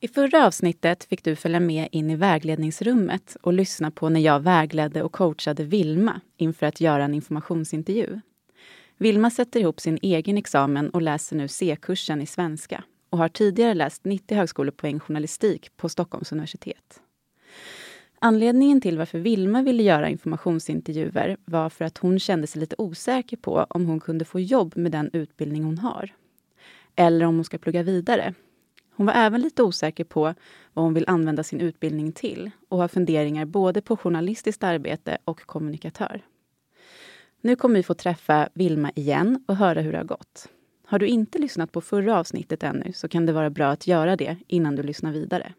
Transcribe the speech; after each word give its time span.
I 0.00 0.08
förra 0.08 0.46
avsnittet 0.46 1.04
fick 1.04 1.24
du 1.24 1.36
följa 1.36 1.60
med 1.60 1.88
in 1.92 2.10
i 2.10 2.16
vägledningsrummet 2.16 3.36
och 3.42 3.52
lyssna 3.52 3.90
på 3.90 4.08
när 4.08 4.20
jag 4.20 4.40
vägledde 4.40 5.02
och 5.02 5.12
coachade 5.12 5.64
Vilma 5.64 6.20
inför 6.36 6.66
att 6.66 6.80
göra 6.80 7.04
en 7.04 7.14
informationsintervju. 7.14 8.20
Vilma 8.96 9.30
sätter 9.30 9.60
ihop 9.60 9.80
sin 9.80 9.98
egen 10.02 10.38
examen 10.38 10.90
och 10.90 11.02
läser 11.02 11.36
nu 11.36 11.48
C-kursen 11.48 12.22
i 12.22 12.26
svenska 12.26 12.84
och 13.10 13.18
har 13.18 13.28
tidigare 13.28 13.74
läst 13.74 14.04
90 14.04 14.36
högskolepoäng 14.36 15.00
journalistik 15.00 15.76
på 15.76 15.88
Stockholms 15.88 16.32
universitet. 16.32 17.00
Anledningen 18.18 18.80
till 18.80 18.98
varför 18.98 19.18
Vilma 19.18 19.62
ville 19.62 19.82
göra 19.82 20.08
informationsintervjuer 20.08 21.36
var 21.44 21.70
för 21.70 21.84
att 21.84 21.98
hon 21.98 22.18
kände 22.18 22.46
sig 22.46 22.60
lite 22.60 22.76
osäker 22.78 23.36
på 23.36 23.66
om 23.70 23.86
hon 23.86 24.00
kunde 24.00 24.24
få 24.24 24.40
jobb 24.40 24.76
med 24.76 24.92
den 24.92 25.10
utbildning 25.12 25.64
hon 25.64 25.78
har. 25.78 26.14
Eller 26.96 27.26
om 27.26 27.34
hon 27.34 27.44
ska 27.44 27.58
plugga 27.58 27.82
vidare. 27.82 28.34
Hon 28.98 29.06
var 29.06 29.14
även 29.14 29.40
lite 29.40 29.62
osäker 29.62 30.04
på 30.04 30.34
vad 30.74 30.84
hon 30.84 30.94
vill 30.94 31.04
använda 31.06 31.42
sin 31.42 31.60
utbildning 31.60 32.12
till 32.12 32.50
och 32.68 32.78
har 32.78 32.88
funderingar 32.88 33.44
både 33.44 33.80
på 33.80 33.96
journalistiskt 33.96 34.64
arbete 34.64 35.18
och 35.24 35.40
kommunikatör. 35.40 36.22
Nu 37.40 37.56
kommer 37.56 37.74
vi 37.74 37.82
få 37.82 37.94
träffa 37.94 38.48
Vilma 38.54 38.90
igen 38.94 39.44
och 39.48 39.56
höra 39.56 39.80
hur 39.80 39.92
det 39.92 39.98
har 39.98 40.04
gått. 40.04 40.48
Har 40.86 40.98
du 40.98 41.06
inte 41.06 41.38
lyssnat 41.38 41.72
på 41.72 41.80
förra 41.80 42.18
avsnittet 42.18 42.62
ännu 42.62 42.92
så 42.92 43.08
kan 43.08 43.26
det 43.26 43.32
vara 43.32 43.50
bra 43.50 43.66
att 43.66 43.86
göra 43.86 44.16
det 44.16 44.36
innan 44.46 44.76
du 44.76 44.82
lyssnar 44.82 45.12
vidare. 45.12 45.52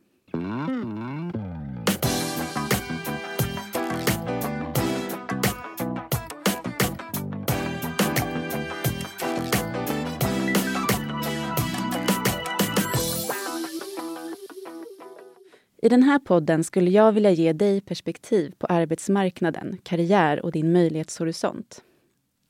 I 15.82 15.90
den 15.90 16.04
här 16.04 16.20
podden 16.20 16.64
skulle 16.64 16.90
jag 16.90 17.12
vilja 17.12 17.32
ge 17.32 17.54
dig 17.54 17.82
perspektiv 17.82 18.54
på 18.58 18.68
arbetsmarknaden, 18.68 19.78
karriär 19.84 20.46
och 20.46 20.52
din 20.52 20.72
möjlighetshorisont. 20.72 21.84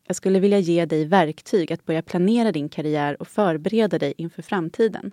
Jag 0.08 0.16
skulle 0.16 0.40
vilja 0.40 0.60
ge 0.60 0.86
dig 0.86 1.06
verktyg 1.06 1.74
att 1.74 1.86
börja 1.86 2.02
planera 2.02 2.52
din 2.52 2.70
karriär 2.70 3.22
och 3.22 3.28
förbereda 3.28 4.00
dig 4.00 4.14
inför 4.18 4.42
framtiden. 4.42 5.12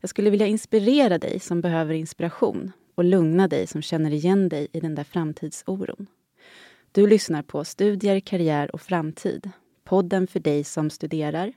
Jag 0.00 0.10
skulle 0.10 0.30
vilja 0.30 0.46
inspirera 0.46 1.18
dig 1.18 1.40
som 1.40 1.60
behöver 1.60 1.94
inspiration 1.94 2.72
och 2.94 3.04
lugna 3.04 3.48
dig 3.48 3.66
som 3.66 3.82
känner 3.82 4.10
igen 4.10 4.48
dig 4.48 4.68
i 4.72 4.80
den 4.80 4.94
där 4.94 5.04
framtidsoron. 5.04 6.06
Du 6.92 7.06
lyssnar 7.06 7.42
på 7.42 7.64
Studier, 7.64 8.20
karriär 8.20 8.74
och 8.74 8.80
framtid. 8.80 9.50
Podden 9.84 10.26
för 10.26 10.40
dig 10.40 10.64
som 10.64 10.90
studerar, 10.90 11.52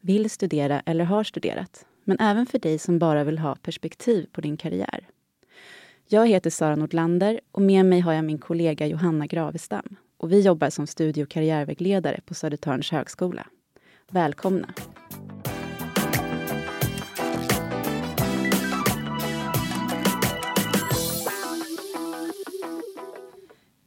vill 0.00 0.30
studera 0.30 0.82
eller 0.86 1.04
har 1.04 1.24
studerat. 1.24 1.86
Men 2.04 2.16
även 2.20 2.46
för 2.46 2.58
dig 2.58 2.78
som 2.78 2.98
bara 2.98 3.24
vill 3.24 3.38
ha 3.38 3.54
perspektiv 3.54 4.26
på 4.32 4.40
din 4.40 4.56
karriär. 4.56 5.08
Jag 6.08 6.26
heter 6.26 6.50
Sara 6.50 6.76
Nordlander 6.76 7.40
och 7.52 7.62
med 7.62 7.86
mig 7.86 8.00
har 8.00 8.12
jag 8.12 8.24
min 8.24 8.38
kollega 8.38 8.86
Johanna 8.86 9.26
Gravestam. 9.26 9.96
Och 10.16 10.32
vi 10.32 10.40
jobbar 10.40 10.70
som 10.70 10.86
studie 10.86 11.24
och 11.24 11.28
karriärvägledare 11.28 12.20
på 12.26 12.34
Södertörns 12.34 12.90
högskola. 12.90 13.46
Välkomna! 14.10 14.68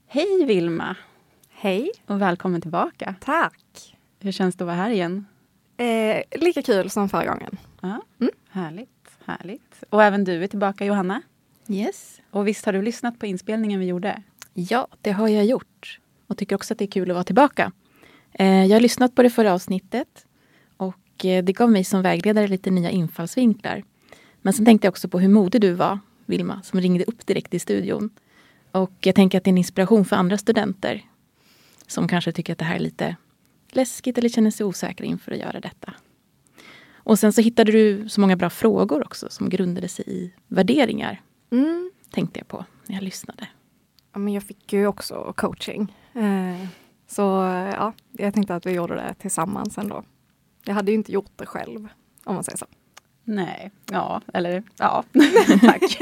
Hej 0.07 0.45
Vilma! 0.45 0.95
Hej! 1.49 1.91
Och 2.05 2.21
välkommen 2.21 2.61
tillbaka. 2.61 3.15
Tack! 3.21 3.95
Hur 4.19 4.31
känns 4.31 4.55
det 4.55 4.63
att 4.63 4.65
vara 4.65 4.77
här 4.77 4.89
igen? 4.89 5.25
Eh, 5.77 6.39
lika 6.41 6.61
kul 6.61 6.89
som 6.89 7.09
förra 7.09 7.25
gången. 7.25 7.57
Ja, 7.81 8.01
mm. 8.19 8.33
Härligt, 8.49 9.09
härligt. 9.25 9.83
Och 9.89 10.03
även 10.03 10.23
du 10.23 10.43
är 10.43 10.47
tillbaka 10.47 10.85
Johanna. 10.85 11.21
Yes. 11.69 12.21
Och 12.31 12.47
visst 12.47 12.65
har 12.65 12.73
du 12.73 12.81
lyssnat 12.81 13.19
på 13.19 13.25
inspelningen 13.25 13.79
vi 13.79 13.85
gjorde? 13.85 14.23
Ja, 14.53 14.87
det 15.01 15.11
har 15.11 15.27
jag 15.27 15.45
gjort. 15.45 15.99
Och 16.27 16.37
tycker 16.37 16.55
också 16.55 16.73
att 16.73 16.77
det 16.77 16.85
är 16.85 16.91
kul 16.91 17.11
att 17.11 17.15
vara 17.15 17.23
tillbaka. 17.23 17.71
Eh, 18.33 18.65
jag 18.65 18.75
har 18.75 18.81
lyssnat 18.81 19.15
på 19.15 19.23
det 19.23 19.29
förra 19.29 19.53
avsnittet. 19.53 20.25
Och 20.77 21.25
eh, 21.25 21.43
det 21.43 21.53
gav 21.53 21.71
mig 21.71 21.83
som 21.83 22.01
vägledare 22.01 22.47
lite 22.47 22.71
nya 22.71 22.89
infallsvinklar. 22.89 23.83
Men 24.41 24.53
sen 24.53 24.65
tänkte 24.65 24.87
jag 24.87 24.91
också 24.91 25.07
på 25.07 25.19
hur 25.19 25.29
modig 25.29 25.61
du 25.61 25.73
var, 25.73 25.99
Vilma, 26.25 26.61
som 26.63 26.81
ringde 26.81 27.03
upp 27.03 27.25
direkt 27.25 27.53
i 27.53 27.59
studion. 27.59 28.09
Och 28.71 28.93
jag 28.99 29.15
tänker 29.15 29.37
att 29.37 29.43
det 29.43 29.47
är 29.47 29.53
en 29.53 29.57
inspiration 29.57 30.05
för 30.05 30.15
andra 30.15 30.37
studenter. 30.37 31.05
Som 31.87 32.07
kanske 32.07 32.31
tycker 32.31 32.53
att 32.53 32.59
det 32.59 32.65
här 32.65 32.75
är 32.75 32.79
lite 32.79 33.15
läskigt 33.71 34.17
eller 34.17 34.29
känner 34.29 34.51
sig 34.51 34.65
osäkra 34.65 35.05
inför 35.05 35.31
att 35.31 35.37
göra 35.37 35.59
detta. 35.59 35.93
Och 36.93 37.19
sen 37.19 37.33
så 37.33 37.41
hittade 37.41 37.71
du 37.71 38.09
så 38.09 38.21
många 38.21 38.35
bra 38.35 38.49
frågor 38.49 39.05
också 39.05 39.27
som 39.29 39.49
grundade 39.49 39.87
sig 39.87 40.05
i 40.07 40.31
värderingar. 40.47 41.21
Mm. 41.51 41.91
Tänkte 42.11 42.39
jag 42.39 42.47
på 42.47 42.65
när 42.85 42.95
jag 42.95 43.03
lyssnade. 43.03 43.47
Ja, 44.13 44.19
men 44.19 44.33
jag 44.33 44.43
fick 44.43 44.73
ju 44.73 44.87
också 44.87 45.33
coaching. 45.37 45.95
Eh, 46.13 46.67
så 47.07 47.21
ja, 47.75 47.93
jag 48.11 48.33
tänkte 48.33 48.55
att 48.55 48.65
vi 48.65 48.71
gjorde 48.71 48.95
det 48.95 49.13
tillsammans 49.13 49.77
ändå. 49.77 50.03
Jag 50.63 50.73
hade 50.73 50.91
ju 50.91 50.97
inte 50.97 51.11
gjort 51.11 51.31
det 51.35 51.45
själv, 51.45 51.87
om 52.23 52.35
man 52.35 52.43
säger 52.43 52.57
så. 52.57 52.65
Nej, 53.23 53.71
ja, 53.91 54.21
eller 54.33 54.63
ja, 54.77 55.03
tack. 55.61 56.01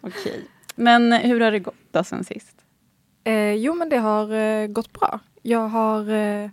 Okej. 0.00 0.46
Men 0.74 1.12
hur 1.12 1.40
har 1.40 1.50
det 1.50 1.58
gått 1.58 1.74
då 1.90 2.04
sen 2.04 2.24
sist? 2.24 2.64
Eh, 3.24 3.52
jo, 3.52 3.74
men 3.74 3.88
det 3.88 3.98
har 3.98 4.32
eh, 4.32 4.66
gått 4.66 4.92
bra. 4.92 5.20
Jag 5.42 5.68
har, 5.68 6.08
eh, 6.10 6.50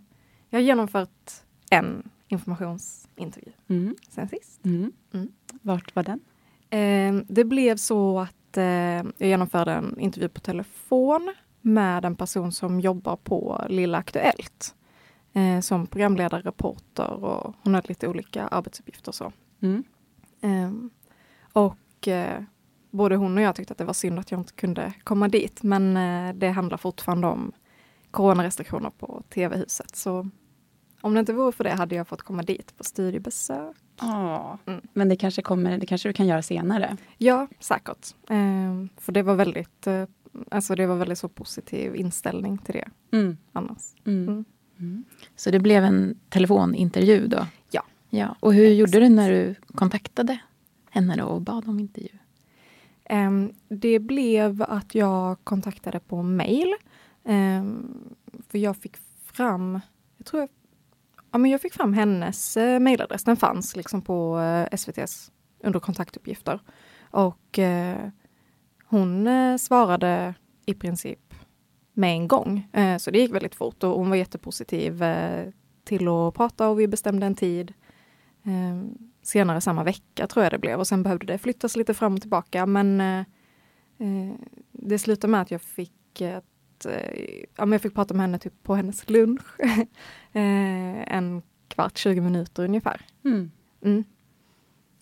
jag 0.49 0.59
har 0.59 0.61
genomfört 0.61 1.31
en 1.69 2.09
informationsintervju 2.27 3.51
mm. 3.67 3.95
sen 4.09 4.29
sist. 4.29 4.65
Mm. 4.65 4.91
Mm. 5.13 5.31
Vart 5.61 5.95
var 5.95 6.03
den? 6.03 6.19
Eh, 6.71 7.13
det 7.27 7.43
blev 7.43 7.77
så 7.77 8.19
att 8.19 8.57
eh, 8.57 8.63
jag 8.63 9.13
genomförde 9.19 9.71
en 9.71 9.99
intervju 9.99 10.29
på 10.29 10.39
telefon 10.39 11.33
med 11.61 12.05
en 12.05 12.15
person 12.15 12.51
som 12.51 12.79
jobbar 12.79 13.15
på 13.15 13.65
Lilla 13.69 13.97
Aktuellt. 13.97 14.75
Eh, 15.33 15.59
som 15.59 15.87
programledare, 15.87 16.41
reporter 16.41 17.23
och 17.23 17.55
hon 17.63 17.75
hade 17.75 17.87
lite 17.87 18.07
olika 18.07 18.47
arbetsuppgifter. 18.47 19.11
Så. 19.11 19.31
Mm. 19.61 19.83
Ehm, 20.41 20.89
och 21.53 22.07
eh, 22.07 22.43
både 22.91 23.15
hon 23.15 23.37
och 23.37 23.43
jag 23.43 23.55
tyckte 23.55 23.71
att 23.71 23.77
det 23.77 23.85
var 23.85 23.93
synd 23.93 24.19
att 24.19 24.31
jag 24.31 24.39
inte 24.39 24.53
kunde 24.53 24.93
komma 25.03 25.27
dit. 25.27 25.63
Men 25.63 25.93
det 26.39 26.49
handlar 26.49 26.77
fortfarande 26.77 27.27
om 27.27 27.51
coronarestriktioner 28.11 28.89
på 28.89 29.23
TV-huset. 29.29 29.95
Så 29.95 30.29
om 31.01 31.13
det 31.13 31.19
inte 31.19 31.33
vore 31.33 31.51
för 31.51 31.63
det 31.63 31.73
hade 31.73 31.95
jag 31.95 32.07
fått 32.07 32.21
komma 32.21 32.43
dit 32.43 32.77
på 32.77 32.83
studiebesök. 32.83 33.77
Ja, 34.01 34.57
mm. 34.65 34.81
Men 34.93 35.09
det 35.09 35.15
kanske, 35.15 35.41
kommer, 35.41 35.77
det 35.77 35.85
kanske 35.85 36.09
du 36.09 36.13
kan 36.13 36.27
göra 36.27 36.41
senare? 36.41 36.97
Ja, 37.17 37.47
säkert. 37.59 38.15
Eh, 38.29 38.85
för 38.97 39.11
det 39.11 39.23
var 39.23 39.35
väldigt 39.35 39.87
eh, 39.87 40.03
alltså 40.49 40.75
det 40.75 40.85
var 40.85 40.95
väldigt 40.95 41.17
så 41.17 41.29
positiv 41.29 41.95
inställning 41.95 42.57
till 42.57 42.73
det 42.73 43.17
mm. 43.17 43.37
annars. 43.53 43.93
Mm. 44.05 44.27
mm. 44.27 44.45
Mm. 44.79 45.03
Så 45.35 45.51
det 45.51 45.59
blev 45.59 45.83
en 45.83 46.19
telefonintervju 46.29 47.27
då? 47.27 47.45
Ja. 47.71 47.83
ja. 48.09 48.35
Och 48.39 48.53
hur 48.53 48.67
gjorde 48.67 48.99
du 48.99 49.09
när 49.09 49.31
du 49.31 49.55
kontaktade 49.75 50.39
henne 50.89 51.23
och 51.23 51.41
bad 51.41 51.69
om 51.69 51.79
intervju? 51.79 52.09
Um, 53.09 53.53
det 53.67 53.99
blev 53.99 54.61
att 54.61 54.95
jag 54.95 55.37
kontaktade 55.43 55.99
på 55.99 56.23
mail. 56.23 56.75
Um, 57.23 58.15
för 58.47 58.57
jag 58.57 58.77
fick 58.77 58.97
fram, 59.25 59.79
jag 60.17 60.25
tror 60.25 60.39
jag 60.41 60.49
ja, 61.31 61.37
men 61.37 61.51
jag 61.51 61.61
fick 61.61 61.73
fram 61.73 61.93
hennes 61.93 62.57
eh, 62.57 62.79
mejladress. 62.79 63.23
Den 63.23 63.37
fanns 63.37 63.75
liksom 63.75 64.01
på 64.01 64.39
eh, 64.39 64.67
SVTs 64.71 65.31
under 65.63 65.79
kontaktuppgifter. 65.79 66.59
Och 67.11 67.59
eh, 67.59 68.09
hon 68.85 69.27
eh, 69.27 69.57
svarade 69.57 70.33
i 70.65 70.73
princip 70.73 71.33
med 71.93 72.13
en 72.13 72.27
gång. 72.27 72.67
Eh, 72.73 72.97
så 72.97 73.11
det 73.11 73.19
gick 73.19 73.33
väldigt 73.33 73.55
fort 73.55 73.83
och 73.83 73.89
hon 73.89 74.09
var 74.09 74.17
jättepositiv 74.17 75.03
eh, 75.03 75.49
till 75.83 76.07
att 76.07 76.33
prata 76.33 76.69
och 76.69 76.79
vi 76.79 76.87
bestämde 76.87 77.25
en 77.25 77.35
tid. 77.35 77.73
Eh, 78.43 79.01
senare 79.23 79.61
samma 79.61 79.83
vecka 79.83 80.27
tror 80.27 80.43
jag 80.43 80.53
det 80.53 80.59
blev 80.59 80.79
och 80.79 80.87
sen 80.87 81.03
behövde 81.03 81.25
det 81.25 81.37
flyttas 81.37 81.75
lite 81.75 81.93
fram 81.93 82.13
och 82.13 82.21
tillbaka 82.21 82.65
men 82.65 83.01
eh, 83.01 83.19
eh, 83.97 84.35
det 84.71 84.99
slutade 84.99 85.31
med 85.31 85.41
att 85.41 85.51
jag 85.51 85.61
fick 85.61 86.21
Eh, 86.85 87.43
ja, 87.55 87.65
men 87.65 87.71
jag 87.71 87.81
fick 87.81 87.95
prata 87.95 88.13
med 88.13 88.21
henne 88.21 88.39
typ 88.39 88.63
på 88.63 88.75
hennes 88.75 89.09
lunch. 89.09 89.45
Eh, 90.33 91.13
en 91.15 91.41
kvart, 91.67 91.97
20 91.97 92.21
minuter 92.21 92.63
ungefär. 92.63 93.01
Mm. 93.25 93.51
Mm. 93.83 94.03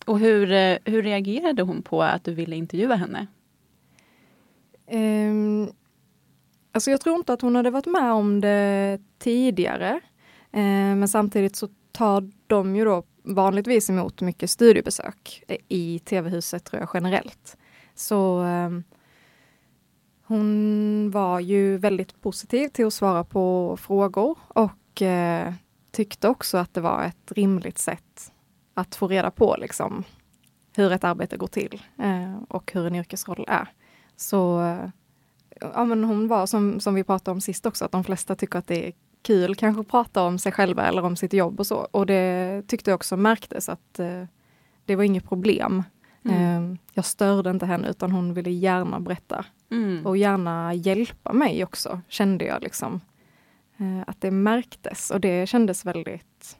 Och 0.06 0.18
hur, 0.18 0.52
eh, 0.52 0.78
hur 0.84 1.02
reagerade 1.02 1.62
hon 1.62 1.82
på 1.82 2.02
att 2.02 2.24
du 2.24 2.34
ville 2.34 2.56
intervjua 2.56 2.94
henne? 2.94 3.26
Um, 4.90 5.72
alltså 6.72 6.90
jag 6.90 7.00
tror 7.00 7.16
inte 7.16 7.32
att 7.32 7.40
hon 7.40 7.56
hade 7.56 7.70
varit 7.70 7.86
med 7.86 8.12
om 8.12 8.40
det 8.40 8.98
tidigare. 9.18 10.00
Uh, 10.56 10.96
men 10.96 11.08
samtidigt 11.08 11.56
så 11.56 11.68
tar 11.92 12.30
de 12.46 12.76
ju 12.76 12.84
då 12.84 13.02
vanligtvis 13.22 13.90
emot 13.90 14.20
mycket 14.20 14.50
studiebesök 14.50 15.44
i 15.68 15.98
TV-huset 15.98 16.64
tror 16.64 16.80
jag 16.80 16.90
generellt. 16.94 17.56
Så 17.94 18.42
um, 18.42 18.84
hon 20.30 21.10
var 21.10 21.40
ju 21.40 21.76
väldigt 21.76 22.20
positiv 22.20 22.68
till 22.68 22.86
att 22.86 22.94
svara 22.94 23.24
på 23.24 23.76
frågor 23.76 24.38
och 24.48 25.02
eh, 25.02 25.52
tyckte 25.90 26.28
också 26.28 26.58
att 26.58 26.74
det 26.74 26.80
var 26.80 27.04
ett 27.04 27.32
rimligt 27.32 27.78
sätt 27.78 28.32
att 28.74 28.94
få 28.94 29.08
reda 29.08 29.30
på 29.30 29.56
liksom, 29.58 30.04
hur 30.76 30.92
ett 30.92 31.04
arbete 31.04 31.36
går 31.36 31.46
till 31.46 31.82
eh, 31.98 32.42
och 32.48 32.72
hur 32.72 32.86
en 32.86 32.94
yrkesroll 32.94 33.44
är. 33.48 33.68
Så 34.16 34.62
eh, 34.62 34.88
ja, 35.60 35.84
men 35.84 36.04
hon 36.04 36.28
var 36.28 36.46
som, 36.46 36.80
som 36.80 36.94
vi 36.94 37.04
pratade 37.04 37.34
om 37.34 37.40
sist 37.40 37.66
också, 37.66 37.84
att 37.84 37.92
de 37.92 38.04
flesta 38.04 38.36
tycker 38.36 38.58
att 38.58 38.66
det 38.66 38.88
är 38.88 38.92
kul 39.22 39.54
kanske 39.54 39.80
att 39.80 39.88
prata 39.88 40.22
om 40.22 40.38
sig 40.38 40.52
själva 40.52 40.86
eller 40.86 41.04
om 41.04 41.16
sitt 41.16 41.32
jobb 41.32 41.60
och 41.60 41.66
så. 41.66 41.76
Och 41.76 42.06
det 42.06 42.62
tyckte 42.66 42.90
jag 42.90 42.96
också 42.96 43.16
märktes 43.16 43.68
att 43.68 43.98
eh, 43.98 44.24
det 44.84 44.96
var 44.96 45.04
inget 45.04 45.28
problem. 45.28 45.82
Mm. 46.24 46.72
Eh, 46.72 46.78
jag 46.92 47.04
störde 47.04 47.50
inte 47.50 47.66
henne 47.66 47.90
utan 47.90 48.10
hon 48.12 48.34
ville 48.34 48.50
gärna 48.50 49.00
berätta 49.00 49.44
mm. 49.70 50.06
och 50.06 50.16
gärna 50.16 50.74
hjälpa 50.74 51.32
mig 51.32 51.64
också, 51.64 52.00
kände 52.08 52.44
jag 52.44 52.62
liksom. 52.62 53.00
Eh, 53.76 54.00
att 54.06 54.20
det 54.20 54.30
märktes 54.30 55.10
och 55.10 55.20
det 55.20 55.48
kändes 55.48 55.86
väldigt 55.86 56.58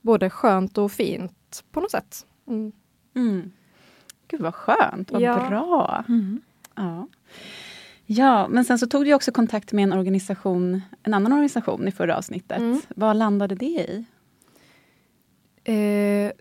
både 0.00 0.30
skönt 0.30 0.78
och 0.78 0.92
fint 0.92 1.64
på 1.72 1.80
något 1.80 1.90
sätt. 1.90 2.26
Mm. 2.46 2.72
Mm. 3.16 3.52
Gud 4.28 4.40
vad 4.40 4.54
skönt, 4.54 5.10
vad 5.10 5.22
ja. 5.22 5.48
bra. 5.48 6.04
Mm. 6.08 6.40
Ja. 6.74 7.08
ja, 8.06 8.48
men 8.48 8.64
sen 8.64 8.78
så 8.78 8.86
tog 8.86 9.04
du 9.04 9.14
också 9.14 9.32
kontakt 9.32 9.72
med 9.72 9.82
en 9.82 9.92
organisation, 9.92 10.82
en 11.02 11.14
annan 11.14 11.32
organisation 11.32 11.88
i 11.88 11.90
förra 11.90 12.16
avsnittet. 12.16 12.58
Mm. 12.58 12.80
Vad 12.88 13.16
landade 13.16 13.54
det 13.54 13.66
i? 13.66 14.04
Eh, 15.64 16.32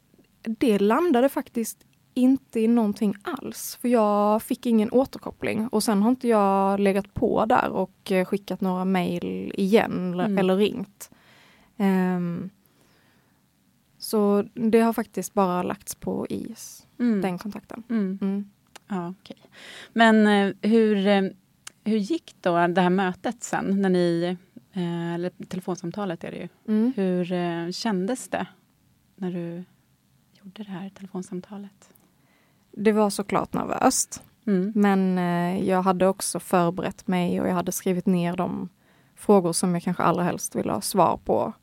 det 0.47 0.79
landade 0.79 1.29
faktiskt 1.29 1.85
inte 2.17 2.59
i 2.59 2.67
någonting 2.67 3.15
alls. 3.21 3.77
För 3.81 3.87
jag 3.87 4.43
fick 4.43 4.65
ingen 4.65 4.91
återkoppling 4.91 5.67
och 5.67 5.83
sen 5.83 6.01
har 6.01 6.09
inte 6.09 6.27
jag 6.27 6.79
legat 6.79 7.13
på 7.13 7.45
där 7.45 7.69
och 7.69 8.11
eh, 8.11 8.25
skickat 8.25 8.61
några 8.61 8.85
mejl 8.85 9.53
igen 9.57 10.13
mm. 10.13 10.37
eller 10.37 10.57
ringt. 10.57 11.11
Um, 11.77 12.49
så 13.97 14.43
det 14.53 14.79
har 14.79 14.93
faktiskt 14.93 15.33
bara 15.33 15.63
lagts 15.63 15.95
på 15.95 16.27
is, 16.29 16.87
mm. 16.99 17.21
den 17.21 17.37
kontakten. 17.37 17.83
Mm. 17.89 18.19
mm. 18.21 18.49
Ja, 18.87 19.09
okay. 19.09 19.37
Men 19.93 20.27
eh, 20.27 20.55
hur, 20.61 21.07
eh, 21.07 21.23
hur 21.83 21.97
gick 21.97 22.35
då 22.41 22.67
det 22.67 22.81
här 22.81 22.89
mötet 22.89 23.43
sen, 23.43 23.81
när 23.81 23.89
ni, 23.89 24.37
eller 25.15 25.45
telefonsamtalet 25.47 26.23
är 26.23 26.31
det 26.31 26.37
ju. 26.37 26.47
Mm. 26.67 26.93
Hur 26.95 27.71
kändes 27.71 28.29
det 28.29 28.47
när 29.15 29.31
du 29.31 29.63
gjorde 30.47 30.63
det 30.63 30.71
här 30.71 30.89
telefonsamtalet? 30.89 31.89
det 32.77 32.91
var 32.91 33.09
såklart 33.09 33.53
nervöst. 33.53 34.23
Mm. 34.47 34.71
Men 34.75 35.17
eh, 35.17 35.69
jag 35.69 35.81
hade 35.81 36.07
också 36.07 36.39
förberett 36.39 37.07
mig 37.07 37.41
och 37.41 37.47
jag 37.47 37.53
hade 37.53 37.71
skrivit 37.71 38.05
ner 38.05 38.35
de 38.35 38.69
frågor 39.15 39.53
som 39.53 39.73
jag 39.73 39.83
kanske 39.83 40.03
allra 40.03 40.23
helst 40.23 40.55
ville 40.55 40.71
ha 40.71 40.81
svar 40.81 41.19
på. 41.25 41.53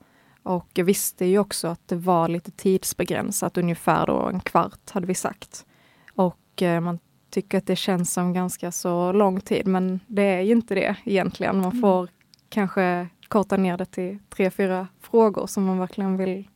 Och 0.42 0.68
jag 0.74 0.84
visste 0.84 1.24
ju 1.24 1.38
också 1.38 1.68
att 1.68 1.88
det 1.88 1.96
var 1.96 2.28
lite 2.28 2.50
tidsbegränsat, 2.50 3.58
ungefär 3.58 4.06
då 4.06 4.28
en 4.28 4.40
kvart 4.40 4.90
hade 4.90 5.06
vi 5.06 5.14
sagt. 5.14 5.66
Och 6.14 6.62
eh, 6.62 6.80
man 6.80 6.98
tycker 7.30 7.58
att 7.58 7.66
det 7.66 7.76
känns 7.76 8.12
som 8.12 8.32
ganska 8.32 8.72
så 8.72 9.12
lång 9.12 9.40
tid, 9.40 9.66
men 9.66 10.00
det 10.06 10.22
är 10.22 10.40
ju 10.40 10.52
inte 10.52 10.74
det 10.74 10.96
egentligen. 11.04 11.56
Man 11.56 11.70
mm. 11.70 11.80
får 11.80 11.98
mm. 11.98 12.12
kanske 12.48 13.08
korta 13.28 13.56
ner 13.56 13.76
det 13.76 13.84
till 13.86 14.18
tre, 14.28 14.50
fyra 14.50 14.88
frågor 15.00 15.46
som 15.46 15.64
man 15.64 15.78
verkligen 15.78 16.16
vill 16.16 16.48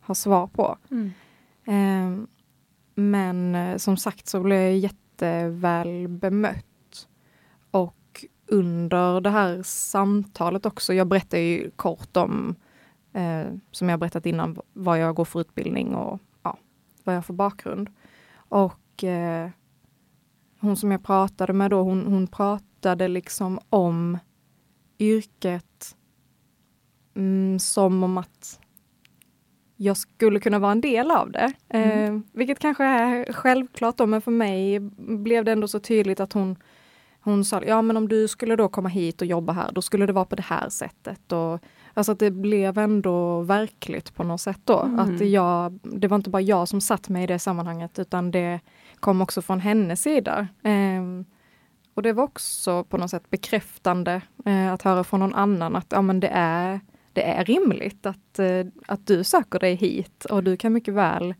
ha 0.00 0.14
svar 0.14 0.46
på. 0.46 0.76
Mm. 0.90 1.12
Ehm, 1.64 2.26
men 2.94 3.54
eh, 3.54 3.76
som 3.76 3.96
sagt 3.96 4.28
så 4.28 4.40
blev 4.40 4.58
jag 4.58 4.76
jätteväl 4.76 6.08
bemött. 6.08 7.08
Och 7.70 8.24
under 8.46 9.20
det 9.20 9.30
här 9.30 9.62
samtalet 9.62 10.66
också, 10.66 10.94
jag 10.94 11.06
berättade 11.06 11.42
ju 11.42 11.70
kort 11.70 12.16
om, 12.16 12.54
eh, 13.12 13.46
som 13.70 13.88
jag 13.88 13.98
berättat 14.00 14.26
innan, 14.26 14.58
vad 14.72 14.98
jag 14.98 15.14
går 15.14 15.24
för 15.24 15.40
utbildning 15.40 15.94
och 15.94 16.20
ja, 16.42 16.58
vad 17.04 17.14
jag 17.14 17.18
har 17.18 17.22
för 17.22 17.34
bakgrund. 17.34 17.88
Och 18.34 19.04
eh, 19.04 19.50
hon 20.60 20.76
som 20.76 20.90
jag 20.90 21.04
pratade 21.04 21.52
med 21.52 21.70
då, 21.70 21.82
hon, 21.82 22.06
hon 22.06 22.26
pratade 22.26 23.08
liksom 23.08 23.58
om 23.70 24.18
yrket 24.98 25.96
mm, 27.14 27.58
som 27.58 28.02
om 28.02 28.18
att 28.18 28.60
jag 29.82 29.96
skulle 29.96 30.40
kunna 30.40 30.58
vara 30.58 30.72
en 30.72 30.80
del 30.80 31.10
av 31.10 31.30
det. 31.30 31.52
Mm. 31.68 32.16
Eh, 32.16 32.22
vilket 32.32 32.58
kanske 32.58 32.84
är 32.84 33.32
självklart 33.32 33.96
då, 33.96 34.06
men 34.06 34.20
för 34.20 34.30
mig 34.30 34.80
blev 34.98 35.44
det 35.44 35.52
ändå 35.52 35.68
så 35.68 35.80
tydligt 35.80 36.20
att 36.20 36.32
hon 36.32 36.56
hon 37.24 37.44
sa, 37.44 37.62
ja 37.62 37.82
men 37.82 37.96
om 37.96 38.08
du 38.08 38.28
skulle 38.28 38.56
då 38.56 38.68
komma 38.68 38.88
hit 38.88 39.20
och 39.20 39.26
jobba 39.26 39.52
här, 39.52 39.72
då 39.72 39.82
skulle 39.82 40.06
det 40.06 40.12
vara 40.12 40.24
på 40.24 40.36
det 40.36 40.42
här 40.42 40.68
sättet. 40.68 41.32
Och, 41.32 41.60
alltså 41.94 42.12
att 42.12 42.18
det 42.18 42.30
blev 42.30 42.78
ändå 42.78 43.40
verkligt 43.40 44.14
på 44.14 44.24
något 44.24 44.40
sätt 44.40 44.60
då. 44.64 44.80
Mm. 44.80 44.98
Att 44.98 45.20
jag, 45.20 45.78
det 45.82 46.08
var 46.08 46.16
inte 46.16 46.30
bara 46.30 46.42
jag 46.42 46.68
som 46.68 46.80
satt 46.80 47.08
mig 47.08 47.24
i 47.24 47.26
det 47.26 47.38
sammanhanget, 47.38 47.98
utan 47.98 48.30
det 48.30 48.60
kom 49.00 49.22
också 49.22 49.42
från 49.42 49.60
hennes 49.60 50.02
sida. 50.02 50.48
Eh, 50.62 51.02
och 51.94 52.02
det 52.02 52.12
var 52.12 52.24
också 52.24 52.84
på 52.84 52.96
något 52.96 53.10
sätt 53.10 53.30
bekräftande 53.30 54.20
eh, 54.44 54.72
att 54.72 54.82
höra 54.82 55.04
från 55.04 55.20
någon 55.20 55.34
annan 55.34 55.76
att 55.76 55.86
ja, 55.88 56.02
men 56.02 56.20
det 56.20 56.30
är 56.32 56.80
det 57.12 57.22
är 57.22 57.44
rimligt 57.44 58.06
att, 58.06 58.38
eh, 58.38 58.66
att 58.86 59.06
du 59.06 59.24
söker 59.24 59.58
dig 59.58 59.74
hit 59.74 60.24
och 60.24 60.44
du 60.44 60.56
kan 60.56 60.72
mycket 60.72 60.94
väl 60.94 61.34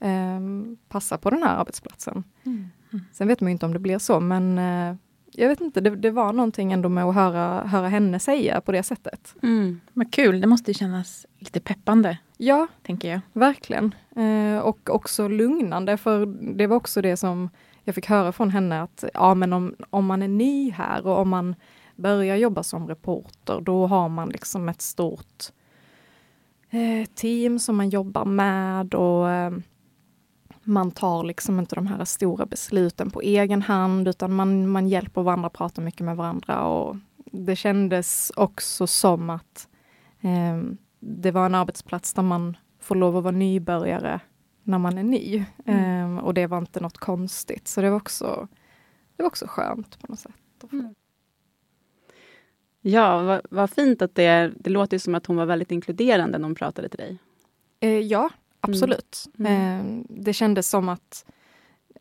eh, 0.00 0.40
passa 0.88 1.18
på 1.18 1.30
den 1.30 1.42
här 1.42 1.56
arbetsplatsen. 1.56 2.24
Mm. 2.46 2.68
Mm. 2.92 3.04
Sen 3.12 3.28
vet 3.28 3.40
man 3.40 3.50
inte 3.50 3.66
om 3.66 3.72
det 3.72 3.78
blir 3.78 3.98
så, 3.98 4.20
men 4.20 4.58
eh, 4.58 4.96
jag 5.32 5.48
vet 5.48 5.60
inte, 5.60 5.80
det, 5.80 5.96
det, 5.96 6.10
var 6.10 6.32
någonting 6.32 6.72
ändå 6.72 6.88
med 6.88 7.04
att 7.04 7.14
höra, 7.14 7.66
höra 7.66 7.88
henne 7.88 8.18
säga 8.18 8.60
på 8.60 8.72
det 8.72 8.82
sättet. 8.82 9.34
Mm. 9.42 9.80
Vad 9.92 10.12
kul, 10.12 10.40
det 10.40 10.46
måste 10.46 10.74
kännas 10.74 11.26
lite 11.38 11.60
peppande. 11.60 12.18
Ja, 12.36 12.66
tänker 12.82 13.10
jag. 13.10 13.20
verkligen. 13.32 13.94
Eh, 14.16 14.58
och 14.58 14.90
också 14.90 15.28
lugnande, 15.28 15.96
för 15.96 16.26
det 16.56 16.66
var 16.66 16.76
också 16.76 17.02
det 17.02 17.16
som 17.16 17.50
jag 17.84 17.94
fick 17.94 18.06
höra 18.06 18.32
från 18.32 18.50
henne 18.50 18.82
att 18.82 19.04
ja, 19.14 19.34
men 19.34 19.52
om, 19.52 19.74
om 19.90 20.06
man 20.06 20.22
är 20.22 20.28
ny 20.28 20.70
här 20.70 21.06
och 21.06 21.18
om 21.18 21.28
man 21.28 21.54
börjar 21.96 22.36
jobba 22.36 22.62
som 22.62 22.88
reporter, 22.88 23.60
då 23.60 23.86
har 23.86 24.08
man 24.08 24.28
liksom 24.28 24.68
ett 24.68 24.82
stort 24.82 25.44
eh, 26.70 27.08
team 27.14 27.58
som 27.58 27.76
man 27.76 27.88
jobbar 27.88 28.24
med 28.24 28.94
och 28.94 29.30
eh, 29.30 29.52
man 30.62 30.90
tar 30.90 31.24
liksom 31.24 31.58
inte 31.58 31.74
de 31.74 31.86
här 31.86 32.04
stora 32.04 32.46
besluten 32.46 33.10
på 33.10 33.20
egen 33.20 33.62
hand 33.62 34.08
utan 34.08 34.34
man, 34.34 34.68
man 34.68 34.88
hjälper 34.88 35.22
varandra, 35.22 35.50
pratar 35.50 35.82
mycket 35.82 36.00
med 36.00 36.16
varandra 36.16 36.64
och 36.64 36.96
det 37.32 37.56
kändes 37.56 38.32
också 38.36 38.86
som 38.86 39.30
att 39.30 39.68
eh, 40.20 40.62
det 41.00 41.30
var 41.30 41.46
en 41.46 41.54
arbetsplats 41.54 42.14
där 42.14 42.22
man 42.22 42.56
får 42.80 42.94
lov 42.94 43.16
att 43.16 43.24
vara 43.24 43.36
nybörjare 43.36 44.20
när 44.62 44.78
man 44.78 44.98
är 44.98 45.02
ny. 45.02 45.44
Mm. 45.66 46.16
Eh, 46.16 46.24
och 46.24 46.34
det 46.34 46.46
var 46.46 46.58
inte 46.58 46.80
något 46.80 46.98
konstigt, 46.98 47.68
så 47.68 47.80
det 47.80 47.90
var 47.90 47.96
också, 47.96 48.48
det 49.16 49.22
var 49.22 49.28
också 49.28 49.46
skönt 49.48 49.98
på 50.00 50.06
något 50.08 50.20
sätt. 50.20 50.32
Mm. 50.72 50.94
Ja, 52.88 53.22
vad, 53.22 53.40
vad 53.50 53.70
fint 53.70 54.02
att 54.02 54.14
det... 54.14 54.52
Det 54.56 54.70
låter 54.70 54.98
som 54.98 55.14
att 55.14 55.26
hon 55.26 55.36
var 55.36 55.46
väldigt 55.46 55.72
inkluderande 55.72 56.38
när 56.38 56.44
hon 56.44 56.54
pratade 56.54 56.88
till 56.88 56.98
dig. 56.98 57.18
Eh, 57.80 57.98
ja, 57.98 58.30
absolut. 58.60 59.24
Mm. 59.38 59.52
Mm. 59.52 59.98
Eh, 59.98 60.04
det 60.08 60.32
kändes 60.32 60.68
som 60.68 60.88
att... 60.88 61.24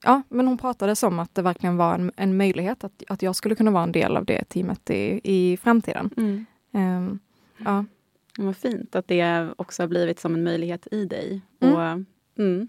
Ja, 0.01 0.21
men 0.29 0.47
hon 0.47 0.57
pratade 0.57 0.95
som 0.95 1.19
att 1.19 1.35
det 1.35 1.41
verkligen 1.41 1.77
var 1.77 1.93
en, 1.95 2.11
en 2.15 2.37
möjlighet 2.37 2.83
att, 2.83 3.03
att 3.07 3.21
jag 3.21 3.35
skulle 3.35 3.55
kunna 3.55 3.71
vara 3.71 3.83
en 3.83 3.91
del 3.91 4.17
av 4.17 4.25
det 4.25 4.43
teamet 4.43 4.89
i, 4.89 5.21
i 5.23 5.57
framtiden. 5.57 6.09
Mm. 6.17 6.45
Eh, 6.73 7.17
ja. 7.65 7.85
Vad 8.37 8.57
fint 8.57 8.95
att 8.95 9.07
det 9.07 9.49
också 9.55 9.83
har 9.83 9.87
blivit 9.87 10.19
som 10.19 10.33
en 10.35 10.43
möjlighet 10.43 10.87
i 10.91 11.05
dig. 11.05 11.41
Mm. 11.59 11.75
Och, 11.75 11.81
mm. 12.37 12.67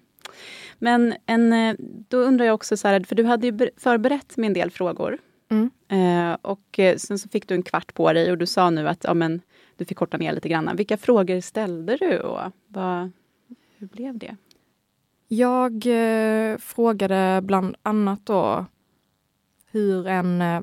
Men 0.78 1.14
en, 1.26 1.52
eh, 1.52 1.76
då 2.08 2.18
undrar 2.18 2.46
jag 2.46 2.54
också, 2.54 2.76
så 2.76 2.88
här, 2.88 3.00
för 3.00 3.14
du 3.14 3.24
hade 3.24 3.46
ju 3.46 3.70
förberett 3.76 4.36
med 4.36 4.46
en 4.46 4.54
del 4.54 4.70
frågor. 4.70 5.18
Mm. 5.48 5.70
Eh, 5.88 6.36
och 6.42 6.78
eh, 6.78 6.96
sen 6.96 7.18
så 7.18 7.28
fick 7.28 7.48
du 7.48 7.54
en 7.54 7.62
kvart 7.62 7.94
på 7.94 8.12
dig 8.12 8.30
och 8.30 8.38
du 8.38 8.46
sa 8.46 8.70
nu 8.70 8.88
att 8.88 9.04
ja, 9.04 9.14
men, 9.14 9.40
du 9.76 9.84
fick 9.84 9.98
korta 9.98 10.16
ner 10.16 10.32
lite 10.32 10.48
grann. 10.48 10.76
Vilka 10.76 10.96
frågor 10.96 11.40
ställde 11.40 11.96
du 11.96 12.18
och 12.18 12.52
vad, 12.66 13.10
hur 13.76 13.86
blev 13.86 14.18
det? 14.18 14.36
Jag 15.28 15.86
eh, 15.86 16.58
frågade 16.58 17.40
bland 17.42 17.76
annat 17.82 18.26
då 18.26 18.66
hur 19.70 20.06
en 20.06 20.42
eh, 20.42 20.60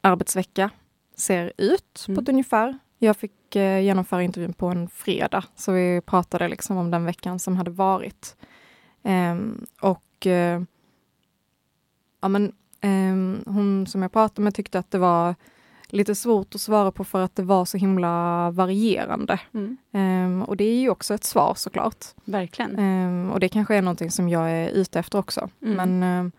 arbetsvecka 0.00 0.70
ser 1.16 1.52
ut 1.56 2.04
mm. 2.08 2.16
på 2.16 2.22
ett 2.22 2.28
ungefär. 2.28 2.78
Jag 2.98 3.16
fick 3.16 3.56
eh, 3.56 3.80
genomföra 3.80 4.22
intervjun 4.22 4.52
på 4.52 4.66
en 4.66 4.88
fredag, 4.88 5.44
så 5.56 5.72
vi 5.72 6.00
pratade 6.00 6.48
liksom 6.48 6.76
om 6.76 6.90
den 6.90 7.04
veckan 7.04 7.38
som 7.38 7.56
hade 7.56 7.70
varit. 7.70 8.36
Ehm, 9.02 9.66
och 9.80 10.26
eh, 10.26 10.62
ja, 12.20 12.28
men 12.28 12.52
hon 13.46 13.86
som 13.86 14.02
jag 14.02 14.12
pratade 14.12 14.44
med 14.44 14.54
tyckte 14.54 14.78
att 14.78 14.90
det 14.90 14.98
var 14.98 15.34
lite 15.92 16.14
svårt 16.14 16.54
att 16.54 16.60
svara 16.60 16.92
på 16.92 17.04
för 17.04 17.20
att 17.20 17.36
det 17.36 17.42
var 17.42 17.64
så 17.64 17.78
himla 17.78 18.50
varierande. 18.50 19.40
Mm. 19.54 19.76
Um, 19.92 20.42
och 20.42 20.56
det 20.56 20.64
är 20.64 20.80
ju 20.80 20.90
också 20.90 21.14
ett 21.14 21.24
svar 21.24 21.54
såklart. 21.56 22.04
Verkligen. 22.24 22.78
Um, 22.78 23.30
och 23.30 23.40
det 23.40 23.48
kanske 23.48 23.76
är 23.76 23.82
någonting 23.82 24.10
som 24.10 24.28
jag 24.28 24.50
är 24.50 24.68
ute 24.68 24.98
efter 24.98 25.18
också. 25.18 25.48
Mm. 25.62 25.76
Men, 25.76 26.24
uh, 26.26 26.32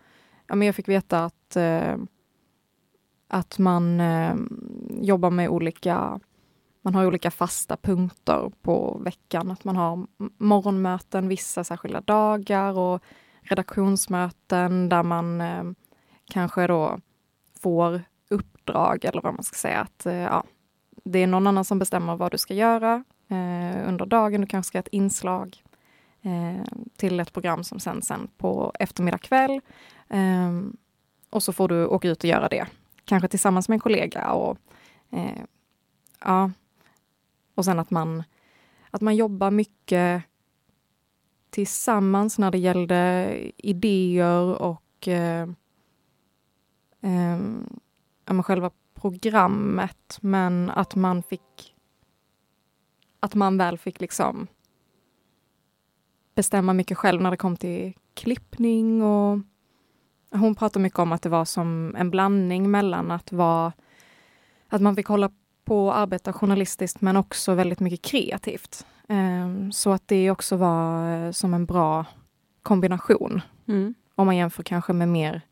ja, 0.46 0.54
men 0.54 0.66
jag 0.66 0.74
fick 0.74 0.88
veta 0.88 1.24
att, 1.24 1.56
uh, 1.56 2.04
att 3.28 3.58
man 3.58 4.00
uh, 4.00 4.36
jobbar 5.00 5.30
med 5.30 5.48
olika 5.48 6.20
man 6.84 6.94
har 6.94 7.06
olika 7.06 7.30
fasta 7.30 7.76
punkter 7.76 8.52
på 8.62 9.00
veckan. 9.04 9.50
Att 9.50 9.64
man 9.64 9.76
har 9.76 10.06
morgonmöten 10.38 11.28
vissa 11.28 11.64
särskilda 11.64 12.00
dagar 12.00 12.78
och 12.78 13.02
redaktionsmöten 13.42 14.88
där 14.88 15.02
man 15.02 15.40
eh, 15.40 15.64
kanske 16.30 16.66
då 16.66 17.00
får 17.60 18.02
uppdrag 18.28 19.04
eller 19.04 19.22
vad 19.22 19.34
man 19.34 19.44
ska 19.44 19.56
säga. 19.56 19.80
att 19.80 20.06
eh, 20.06 20.14
ja, 20.14 20.44
Det 21.04 21.18
är 21.18 21.26
någon 21.26 21.46
annan 21.46 21.64
som 21.64 21.78
bestämmer 21.78 22.16
vad 22.16 22.32
du 22.32 22.38
ska 22.38 22.54
göra 22.54 23.04
eh, 23.28 23.88
under 23.88 24.06
dagen. 24.06 24.40
Du 24.40 24.46
kanske 24.46 24.68
ska 24.68 24.78
ha 24.78 24.82
ett 24.82 24.88
inslag 24.88 25.62
eh, 26.22 26.64
till 26.96 27.20
ett 27.20 27.32
program 27.32 27.64
som 27.64 27.80
sänds 27.80 28.08
sen 28.08 28.28
på 28.36 28.72
eftermiddag 28.78 29.18
kväll. 29.18 29.60
Eh, 30.08 30.60
och 31.30 31.42
så 31.42 31.52
får 31.52 31.68
du 31.68 31.86
åka 31.86 32.08
ut 32.08 32.24
och 32.24 32.30
göra 32.30 32.48
det. 32.48 32.66
Kanske 33.04 33.28
tillsammans 33.28 33.68
med 33.68 33.76
en 33.76 33.80
kollega. 33.80 34.32
Och, 34.32 34.58
eh, 35.10 35.42
ja. 36.24 36.50
och 37.54 37.64
sen 37.64 37.78
att 37.78 37.90
man, 37.90 38.22
att 38.90 39.00
man 39.00 39.16
jobbar 39.16 39.50
mycket 39.50 40.22
tillsammans 41.50 42.38
när 42.38 42.50
det 42.50 42.58
gällde 42.58 43.32
idéer 43.56 44.62
och 44.62 45.08
eh, 45.08 45.46
eh, 47.04 48.42
själva 48.42 48.70
programmet. 48.94 50.18
Men 50.20 50.70
att 50.70 50.94
man 50.94 51.22
fick 51.22 51.74
att 53.20 53.34
man 53.34 53.58
väl 53.58 53.78
fick 53.78 54.00
liksom 54.00 54.46
bestämma 56.34 56.72
mycket 56.72 56.98
själv 56.98 57.22
när 57.22 57.30
det 57.30 57.36
kom 57.36 57.56
till 57.56 57.92
klippning 58.14 59.02
och 59.02 59.38
hon 60.30 60.54
pratar 60.54 60.80
mycket 60.80 60.98
om 60.98 61.12
att 61.12 61.22
det 61.22 61.28
var 61.28 61.44
som 61.44 61.94
en 61.98 62.10
blandning 62.10 62.70
mellan 62.70 63.10
att 63.10 63.32
vara 63.32 63.72
att 64.68 64.82
man 64.82 64.96
fick 64.96 65.06
hålla 65.06 65.30
på 65.64 65.86
och 65.86 65.98
arbeta 65.98 66.32
journalistiskt 66.32 67.00
men 67.00 67.16
också 67.16 67.54
väldigt 67.54 67.80
mycket 67.80 68.02
kreativt. 68.02 68.86
Ehm, 69.08 69.72
så 69.72 69.92
att 69.92 70.08
det 70.08 70.30
också 70.30 70.56
var 70.56 71.12
eh, 71.16 71.30
som 71.30 71.54
en 71.54 71.66
bra 71.66 72.04
kombination. 72.62 73.40
Mm. 73.68 73.94
Om 74.14 74.26
man 74.26 74.36
jämför 74.36 74.62
kanske 74.62 74.92
med 74.92 75.08
mer, 75.08 75.42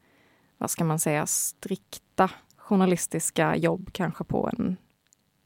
vad 0.63 0.71
ska 0.71 0.85
man 0.85 0.99
säga, 0.99 1.27
strikta 1.27 2.31
journalistiska 2.57 3.57
jobb 3.57 3.91
kanske 3.93 4.25
på 4.25 4.51
en 4.53 4.77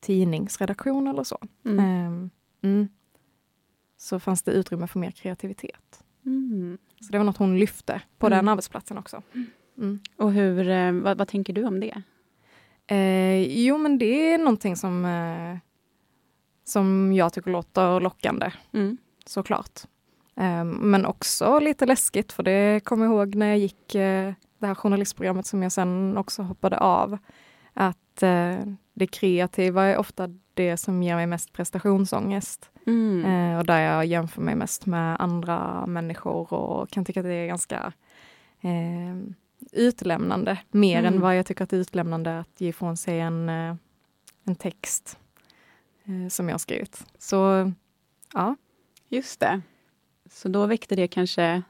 tidningsredaktion 0.01 1.07
eller 1.07 1.25
så. 1.25 1.39
Mm. 1.65 1.79
Ehm, 1.79 2.31
mm. 2.63 2.89
Så 3.97 4.21
fanns 4.21 4.43
det 4.43 4.53
utrymme 4.53 4.87
för 4.87 4.99
mer 4.99 5.11
kreativitet. 5.11 6.05
Mm. 6.27 6.79
Så 7.01 7.13
det 7.13 7.19
var 7.19 7.25
något 7.25 7.37
hon 7.37 7.59
lyfte 7.59 8.03
på 8.19 8.29
den 8.29 8.39
mm. 8.39 8.49
arbetsplatsen 8.49 8.99
också. 8.99 9.23
Mm. 9.79 10.01
Och 10.17 10.33
hur, 10.33 10.69
eh, 10.69 10.93
vad, 10.93 11.19
vad, 11.19 11.29
tänker 11.29 11.53
du 11.53 11.65
om 11.65 11.81
det? 11.81 12.03
Eh, 12.87 13.63
jo 13.65 13.79
men 13.79 13.99
det 13.99 14.33
är 14.33 14.39
någonting 14.39 14.77
som, 14.77 15.05
eh, 15.05 15.59
som 16.65 17.13
jag 17.13 17.33
tycker 17.33 17.51
låter 17.51 18.01
lockande. 18.01 18.53
Mm. 18.73 18.97
Såklart. 19.27 19.81
Eh, 20.37 20.65
men 20.65 21.07
också 21.07 21.59
lite 21.59 21.87
läskigt 21.87 22.33
för 22.33 22.43
det 22.43 22.81
kommer 22.85 23.07
jag 23.07 23.15
ihåg 23.15 23.35
när 23.35 23.47
jag 23.47 23.59
gick 23.59 23.95
eh, 23.95 24.33
det 24.67 24.69
här 24.69 24.75
journalistprogrammet 24.75 25.47
som 25.47 25.63
jag 25.63 25.73
sen 25.73 26.17
också 26.17 26.43
hoppade 26.43 26.79
av. 26.79 27.19
Att 27.75 28.23
eh, 28.23 28.59
det 28.95 29.07
kreativa 29.07 29.85
är 29.85 29.97
ofta 29.97 30.29
det 30.55 30.77
som 30.77 31.03
ger 31.03 31.17
mig 31.17 31.27
mest 31.27 31.53
prestationsångest. 31.53 32.71
Mm. 32.87 33.25
Eh, 33.25 33.59
och 33.59 33.67
där 33.67 33.81
jag 33.81 34.07
jämför 34.07 34.43
mig 34.43 34.55
mest 34.55 34.87
med 34.87 35.21
andra 35.21 35.87
människor 35.87 36.53
och 36.53 36.91
kan 36.91 37.05
tycka 37.05 37.21
att 37.21 37.27
det 37.27 37.33
är 37.33 37.47
ganska 37.47 37.93
eh, 38.61 39.17
utlämnande. 39.73 40.59
Mer 40.71 40.99
mm. 40.99 41.15
än 41.15 41.21
vad 41.21 41.39
jag 41.39 41.47
tycker 41.47 41.65
att 41.65 41.71
det 41.71 41.77
är 41.77 41.81
utlämnande 41.81 42.39
att 42.39 42.61
ge 42.61 42.69
ifrån 42.69 42.97
sig 42.97 43.21
en, 43.21 43.49
eh, 43.49 43.77
en 44.45 44.55
text 44.55 45.19
eh, 46.05 46.29
som 46.29 46.49
jag 46.49 46.55
har 46.55 46.59
skrivit. 46.59 47.07
Så 47.19 47.73
ja. 48.33 48.57
Just 49.09 49.41
det. 49.41 49.61
Så 50.31 50.49
då 50.49 50.67
väckte 50.67 50.97
det 50.97 51.09
kanske 51.09 51.63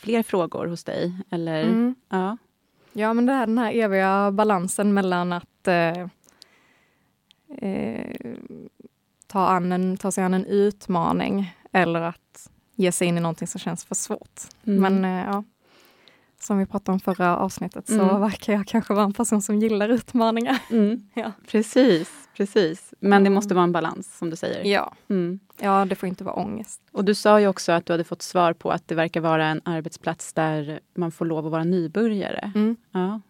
fler 0.00 0.22
frågor 0.22 0.66
hos 0.66 0.84
dig? 0.84 1.12
Eller? 1.30 1.62
Mm. 1.62 1.94
Ja. 2.08 2.36
ja, 2.92 3.14
men 3.14 3.26
det 3.26 3.32
här, 3.32 3.46
den 3.46 3.58
här 3.58 3.72
eviga 3.72 4.30
balansen 4.30 4.94
mellan 4.94 5.32
att 5.32 5.68
eh, 5.68 6.06
eh, 7.58 8.16
ta, 9.26 9.46
an 9.46 9.72
en, 9.72 9.96
ta 9.96 10.12
sig 10.12 10.24
an 10.24 10.34
en 10.34 10.46
utmaning 10.46 11.54
eller 11.72 12.00
att 12.00 12.50
ge 12.74 12.92
sig 12.92 13.08
in 13.08 13.18
i 13.18 13.20
någonting 13.20 13.48
som 13.48 13.60
känns 13.60 13.84
för 13.84 13.94
svårt. 13.94 14.40
Mm. 14.66 14.80
Men 14.80 15.04
eh, 15.04 15.24
ja, 15.24 15.44
som 16.40 16.58
vi 16.58 16.66
pratade 16.66 16.92
om 16.92 17.00
förra 17.00 17.36
avsnittet 17.36 17.86
så 17.86 18.02
mm. 18.02 18.20
verkar 18.20 18.52
jag 18.52 18.66
kanske 18.66 18.94
vara 18.94 19.04
en 19.04 19.12
person 19.12 19.42
som 19.42 19.58
gillar 19.58 19.88
utmaningar. 19.88 20.58
Mm. 20.70 21.08
ja. 21.14 21.32
Precis, 21.46 22.19
precis. 22.36 22.94
Men 23.00 23.24
det 23.24 23.30
måste 23.30 23.54
vara 23.54 23.64
en 23.64 23.72
balans 23.72 24.18
som 24.18 24.30
du 24.30 24.36
säger. 24.36 24.64
Ja. 24.64 24.94
Mm. 25.08 25.40
ja, 25.60 25.84
det 25.84 25.94
får 25.94 26.08
inte 26.08 26.24
vara 26.24 26.34
ångest. 26.34 26.82
Och 26.92 27.04
du 27.04 27.14
sa 27.14 27.40
ju 27.40 27.48
också 27.48 27.72
att 27.72 27.86
du 27.86 27.92
hade 27.92 28.04
fått 28.04 28.22
svar 28.22 28.52
på 28.52 28.70
att 28.70 28.88
det 28.88 28.94
verkar 28.94 29.20
vara 29.20 29.46
en 29.46 29.60
arbetsplats 29.64 30.32
där 30.32 30.80
man 30.94 31.12
får 31.12 31.24
lov 31.24 31.46
att 31.46 31.52
vara 31.52 31.64
nybörjare. 31.64 32.52
Mm. 32.54 32.76
Ja. 32.92 33.20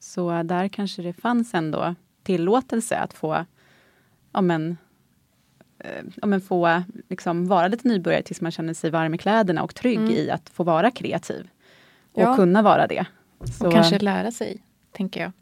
Så 0.00 0.42
där 0.42 0.68
kanske 0.68 1.02
det 1.02 1.12
fanns 1.12 1.54
ändå 1.54 1.94
tillåtelse 2.22 2.96
att 2.96 3.14
få 3.14 3.44
ja, 4.32 4.40
men, 4.40 4.76
eh, 5.78 6.04
ja, 6.16 6.26
men 6.26 6.40
få 6.40 6.82
liksom, 7.08 7.46
vara 7.46 7.68
lite 7.68 7.88
nybörjare 7.88 8.22
tills 8.22 8.40
man 8.40 8.52
känner 8.52 8.74
sig 8.74 8.90
varm 8.90 9.14
i 9.14 9.18
kläderna 9.18 9.62
och 9.62 9.74
trygg 9.74 9.98
mm. 9.98 10.10
i 10.10 10.30
att 10.30 10.48
få 10.48 10.64
vara 10.64 10.90
kreativ. 10.90 11.48
Och 12.12 12.22
ja. 12.22 12.36
kunna 12.36 12.62
vara 12.62 12.86
det. 12.86 13.06
Så. 13.58 13.66
Och 13.66 13.72
kanske 13.72 13.98
lära 13.98 14.30
sig, 14.30 14.62
tänker 14.92 15.20
jag, 15.20 15.32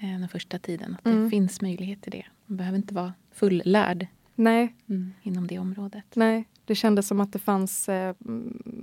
den 0.00 0.28
första 0.28 0.58
tiden. 0.58 0.96
Att 0.98 1.06
mm. 1.06 1.24
det 1.24 1.30
finns 1.30 1.60
möjlighet 1.60 2.02
till 2.02 2.12
det. 2.12 2.24
Man 2.46 2.56
behöver 2.56 2.76
inte 2.76 2.94
vara 2.94 3.12
fullärd 3.32 4.06
Nej. 4.38 4.74
Mm, 4.88 5.12
inom 5.22 5.46
det 5.46 5.58
området. 5.58 6.04
Nej, 6.14 6.48
det 6.64 6.74
kändes 6.74 7.08
som 7.08 7.20
att 7.20 7.32
det 7.32 7.38
fanns 7.38 7.88
eh, 7.88 8.14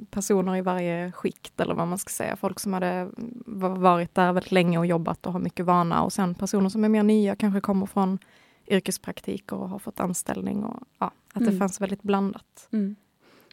personer 0.10 0.56
i 0.56 0.62
varje 0.62 1.12
skikt 1.12 1.60
eller 1.60 1.74
vad 1.76 1.88
man 1.88 1.98
ska 1.98 2.10
säga. 2.10 2.36
Folk 2.36 2.60
som 2.60 2.74
hade 2.74 3.10
varit 3.46 4.16
där 4.16 4.34
väldigt 4.34 4.52
länge 4.52 4.78
och 4.78 4.86
jobbat 4.86 5.26
och 5.26 5.34
har 5.34 5.40
mycket 5.40 5.66
vana 5.66 6.04
och 6.04 6.14
sen 6.14 6.36
personer 6.36 6.70
som 6.70 6.84
är 6.84 6.90
mer 6.90 7.04
nya, 7.04 7.36
kanske 7.36 7.62
kommer 7.62 7.86
från 7.86 8.20
yrkespraktik 8.68 9.52
och 9.52 9.70
har 9.70 9.80
fått 9.80 10.00
anställning. 10.00 10.64
Och, 10.64 10.84
ja, 11.00 11.12
att 11.34 11.42
mm. 11.42 11.54
det 11.54 11.60
fanns 11.60 11.82
väldigt 11.82 12.04
blandat. 12.04 12.68
Mm. 12.72 12.96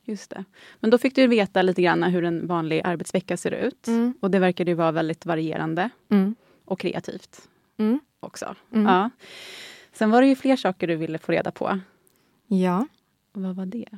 Just 0.04 0.30
det. 0.30 0.44
Men 0.80 0.90
då 0.90 0.98
fick 0.98 1.14
du 1.14 1.26
veta 1.26 1.62
lite 1.62 1.82
grann 1.82 2.02
hur 2.02 2.24
en 2.24 2.46
vanlig 2.46 2.80
arbetsvecka 2.84 3.36
ser 3.36 3.50
ut. 3.50 3.86
Mm. 3.86 4.14
Och 4.20 4.30
det 4.30 4.38
verkade 4.38 4.70
ju 4.70 4.74
vara 4.74 4.92
väldigt 4.92 5.26
varierande 5.26 5.90
mm. 6.08 6.34
och 6.64 6.80
kreativt 6.80 7.48
mm. 7.82 8.00
också. 8.20 8.54
Mm. 8.72 8.86
Ja. 8.86 9.10
Sen 9.92 10.10
var 10.10 10.22
det 10.22 10.28
ju 10.28 10.36
fler 10.36 10.56
saker 10.56 10.86
du 10.86 10.96
ville 10.96 11.18
få 11.18 11.32
reda 11.32 11.50
på. 11.50 11.80
Ja. 12.46 12.86
Vad 13.32 13.56
var 13.56 13.66
det? 13.66 13.88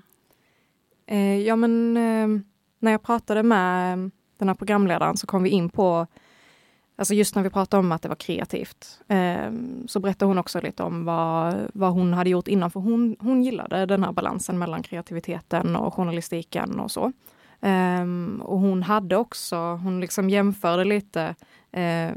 Eh, 1.07 1.39
ja 1.39 1.57
men 1.57 1.97
eh, 1.97 2.43
när 2.79 2.93
jag 2.93 3.03
pratade 3.03 3.43
med 3.43 4.11
den 4.39 4.49
här 4.49 4.55
programledaren 4.55 5.17
så 5.17 5.27
kom 5.27 5.43
vi 5.43 5.51
in 5.51 5.69
på 5.69 6.07
Alltså 6.97 7.15
just 7.15 7.35
när 7.35 7.43
vi 7.43 7.51
pratade 7.51 7.81
om 7.81 7.93
att 7.93 8.03
det 8.03 8.09
var 8.09 8.17
kreativt, 8.17 9.01
eh, 9.09 9.53
så 9.87 10.01
berättade 10.01 10.29
hon 10.29 10.39
också 10.39 10.61
lite 10.61 10.83
om 10.83 11.05
vad, 11.05 11.57
vad 11.75 11.93
hon 11.93 12.13
hade 12.13 12.31
gjort 12.31 12.49
innan, 12.49 12.71
för 12.71 12.81
hon, 12.81 13.17
hon 13.19 13.43
gillade 13.43 13.87
den 13.87 14.05
här 14.05 14.13
balansen 14.13 14.59
mellan 14.59 14.83
kreativiteten 14.83 15.77
och 15.77 15.95
journalistiken 15.95 16.81
och 16.81 16.91
så. 16.91 17.13
Eh, 17.61 18.05
och 18.41 18.59
hon 18.59 18.83
hade 18.83 19.17
också, 19.17 19.57
hon 19.57 20.01
liksom 20.01 20.31
jämförde 20.31 20.85
lite 20.85 21.35
eh, 21.73 22.11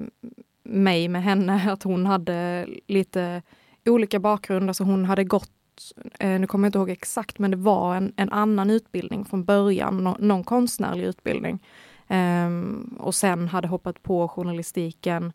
mig 0.68 1.08
med 1.08 1.24
henne, 1.24 1.72
att 1.72 1.84
hon 1.84 2.06
hade 2.06 2.68
lite 2.88 3.42
olika 3.86 4.20
bakgrund, 4.20 4.70
alltså 4.70 4.84
hon 4.84 5.06
hade 5.06 5.24
gått 5.24 5.52
eh, 6.20 6.40
nu 6.40 6.48
kommer 6.48 6.66
jag 6.66 6.70
inte 6.70 6.80
ihåg 6.80 6.90
exakt, 6.90 7.40
men 7.40 7.52
det 7.52 7.58
var 7.58 7.96
en, 7.96 8.14
en 8.16 8.30
annan 8.30 8.70
utbildning 8.70 9.26
från 9.26 9.44
början, 9.44 10.04
no, 10.04 10.18
någon 10.20 10.44
konstnärlig 10.44 11.06
utbildning. 11.06 11.60
Um, 12.10 12.98
och 13.00 13.16
sen 13.16 13.48
hade 13.48 13.68
hoppat 13.68 14.04
på 14.04 14.28
journalistiken 14.28 15.34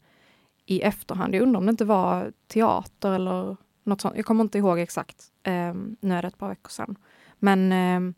i 0.66 0.80
efterhand. 0.80 1.34
Jag 1.34 1.42
undrar 1.42 1.58
om 1.58 1.66
det 1.66 1.70
inte 1.70 1.84
var 1.84 2.32
teater 2.46 3.12
eller 3.12 3.56
något 3.84 4.00
sånt. 4.00 4.16
Jag 4.16 4.24
kommer 4.24 4.44
inte 4.44 4.58
ihåg 4.58 4.78
exakt. 4.78 5.24
Um, 5.46 5.96
nu 6.00 6.14
är 6.14 6.22
det 6.22 6.28
ett 6.28 6.38
par 6.38 6.48
veckor 6.48 6.70
sedan. 6.70 6.98
Men, 7.38 7.72
um, 7.72 8.14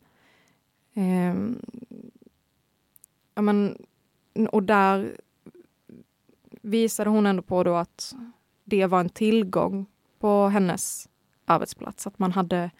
ja, 3.33 3.41
men 3.41 3.77
och 4.51 4.63
där 4.63 5.17
visade 6.65 7.09
hon 7.09 7.25
ändå 7.25 7.41
på 7.41 7.63
då 7.63 7.75
att 7.75 8.15
det 8.63 8.85
var 8.85 8.99
en 8.99 9.09
tillgång 9.09 9.85
på 10.19 10.47
hennes 10.47 11.09
arbetsplats, 11.45 12.07
att 12.07 12.19
man 12.19 12.31
hade 12.31 12.71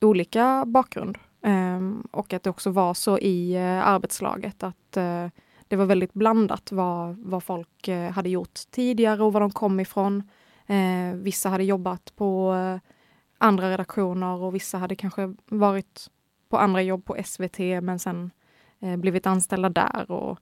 olika 0.00 0.64
bakgrund. 0.66 1.18
Um, 1.40 2.08
och 2.10 2.32
att 2.32 2.42
det 2.42 2.50
också 2.50 2.70
var 2.70 2.94
så 2.94 3.18
i 3.18 3.56
uh, 3.56 3.88
arbetslaget 3.88 4.62
att 4.62 4.96
uh, 4.96 5.28
det 5.68 5.76
var 5.76 5.84
väldigt 5.84 6.12
blandat 6.12 6.72
vad, 6.72 7.16
vad 7.18 7.44
folk 7.44 7.88
uh, 7.88 8.10
hade 8.10 8.28
gjort 8.28 8.60
tidigare 8.70 9.22
och 9.22 9.32
var 9.32 9.40
de 9.40 9.50
kom 9.50 9.80
ifrån. 9.80 10.22
Ehm, 10.68 11.22
vissa 11.22 11.48
hade 11.48 11.64
jobbat 11.64 12.12
på 12.16 12.54
andra 13.38 13.70
redaktioner 13.70 14.42
och 14.42 14.54
vissa 14.54 14.78
hade 14.78 14.96
kanske 14.96 15.34
varit 15.46 16.10
på 16.48 16.58
andra 16.58 16.82
jobb 16.82 17.04
på 17.04 17.16
SVT 17.24 17.58
men 17.58 17.98
sen 17.98 18.30
blivit 18.80 19.26
anställda 19.26 19.68
där. 19.68 20.10
Och, 20.10 20.38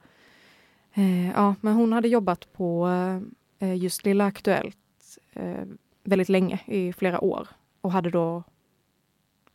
ja, 1.34 1.54
men 1.60 1.74
hon 1.74 1.92
hade 1.92 2.08
jobbat 2.08 2.52
på 2.52 2.88
just 3.76 4.04
Lilla 4.04 4.24
Aktuellt 4.26 4.76
väldigt 6.04 6.28
länge, 6.28 6.60
i 6.66 6.92
flera 6.92 7.20
år 7.20 7.48
och 7.80 7.92
hade 7.92 8.10
då 8.10 8.42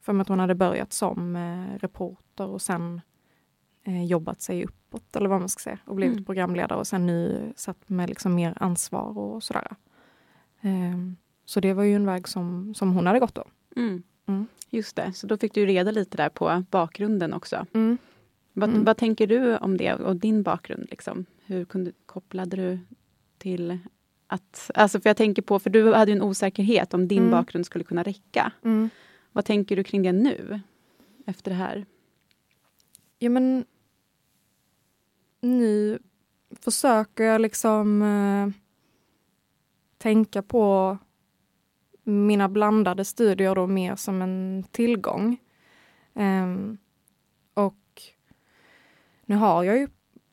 för 0.01 0.19
att 0.19 0.27
hon 0.27 0.39
hade 0.39 0.55
börjat 0.55 0.93
som 0.93 1.36
eh, 1.36 1.79
reporter 1.79 2.48
och 2.48 2.62
sen 2.62 3.01
eh, 3.84 4.05
jobbat 4.05 4.41
sig 4.41 4.65
uppåt 4.65 5.15
eller 5.15 5.29
vad 5.29 5.39
man 5.39 5.50
ska 5.50 5.62
säga 5.62 5.79
och 5.86 5.96
blivit 5.96 6.13
Mm. 6.15 6.25
programledare 6.25 6.79
och 6.79 6.88
sen 6.88 7.05
nu 7.05 7.53
satt 7.55 7.89
med 7.89 8.10
liksom 8.10 8.36
mer 8.36 8.53
ansvar 8.55 9.17
och 9.17 9.43
sådär. 9.43 9.75
Ehm, 10.62 11.15
så 11.46 11.60
det 11.60 11.74
var 11.74 11.84
ju 11.84 11.96
en 11.96 12.05
väg 12.05 12.27
som, 12.27 12.74
som 12.75 12.93
hon 12.93 13.08
hade 13.08 13.19
gått 13.19 13.36
då. 13.36 13.43
Mm. 13.75 14.03
Mm. 14.25 14.48
Just 14.69 14.96
det, 14.96 15.13
så 15.13 15.27
då 15.27 15.38
fick 15.38 15.53
du 15.53 15.65
reda 15.65 15.91
lite 15.91 16.17
där 16.17 16.29
på 16.29 16.63
bakgrunden 16.69 17.34
också. 17.34 17.65
Mm. 17.74 17.98
Vad, 18.59 18.69
Mm. 18.69 18.83
vad 18.83 18.97
tänker 18.97 19.27
du 19.27 19.57
om 19.57 19.77
det 19.77 19.93
och 19.93 20.15
din 20.15 20.43
bakgrund? 20.43 20.87
Liksom? 20.89 21.25
Hur 21.45 21.65
kunde, 21.65 21.91
kopplade 22.05 22.55
du 22.57 22.79
till 23.37 23.79
att... 24.27 24.71
Alltså 24.73 25.01
för 25.01 25.09
jag 25.09 25.17
tänker 25.17 25.41
på, 25.41 25.59
för 25.59 25.69
du 25.69 25.93
hade 25.93 26.11
ju 26.11 26.15
en 26.17 26.23
osäkerhet 26.23 26.93
om 26.93 27.07
din 27.07 27.17
Mm. 27.19 27.31
bakgrund 27.31 27.65
skulle 27.65 27.83
kunna 27.83 28.03
räcka. 28.03 28.51
Mm. 28.63 28.89
Vad 29.31 29.45
tänker 29.45 29.75
du 29.75 29.83
kring 29.83 30.01
det 30.03 30.11
nu? 30.11 30.59
Efter 31.25 31.51
det 31.51 31.57
här? 31.57 31.85
Ja 33.19 33.29
men 33.29 33.65
nu 35.41 35.99
försöker 36.51 37.23
jag 37.23 37.41
liksom 37.41 38.01
eh, 38.01 38.49
tänka 39.97 40.41
på 40.41 40.97
mina 42.03 42.49
blandade 42.49 43.05
studier 43.05 43.55
då 43.55 43.67
mer 43.67 43.95
som 43.95 44.21
en 44.21 44.63
tillgång. 44.71 45.37
Och 46.13 46.21
nu 49.29 49.36
har 49.36 49.63
jag 49.63 49.77
ju 49.77 49.88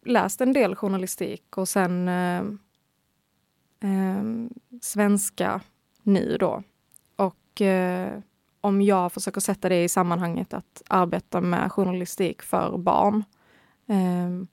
läst 0.04 0.40
en 0.40 0.52
del 0.52 0.74
journalistik 0.74 1.58
och 1.58 1.68
sen 1.68 2.08
eh, 2.08 2.42
eh, 3.80 4.22
svenska 4.80 5.60
nu 6.02 6.36
då. 6.40 6.62
Och 7.16 7.60
eh, 7.60 8.18
om 8.60 8.82
jag 8.82 9.12
försöker 9.12 9.40
sätta 9.40 9.68
det 9.68 9.84
i 9.84 9.88
sammanhanget 9.88 10.54
att 10.54 10.82
arbeta 10.88 11.40
med 11.40 11.72
journalistik 11.72 12.42
för 12.42 12.78
barn, 12.78 13.24
eh, 13.86 14.46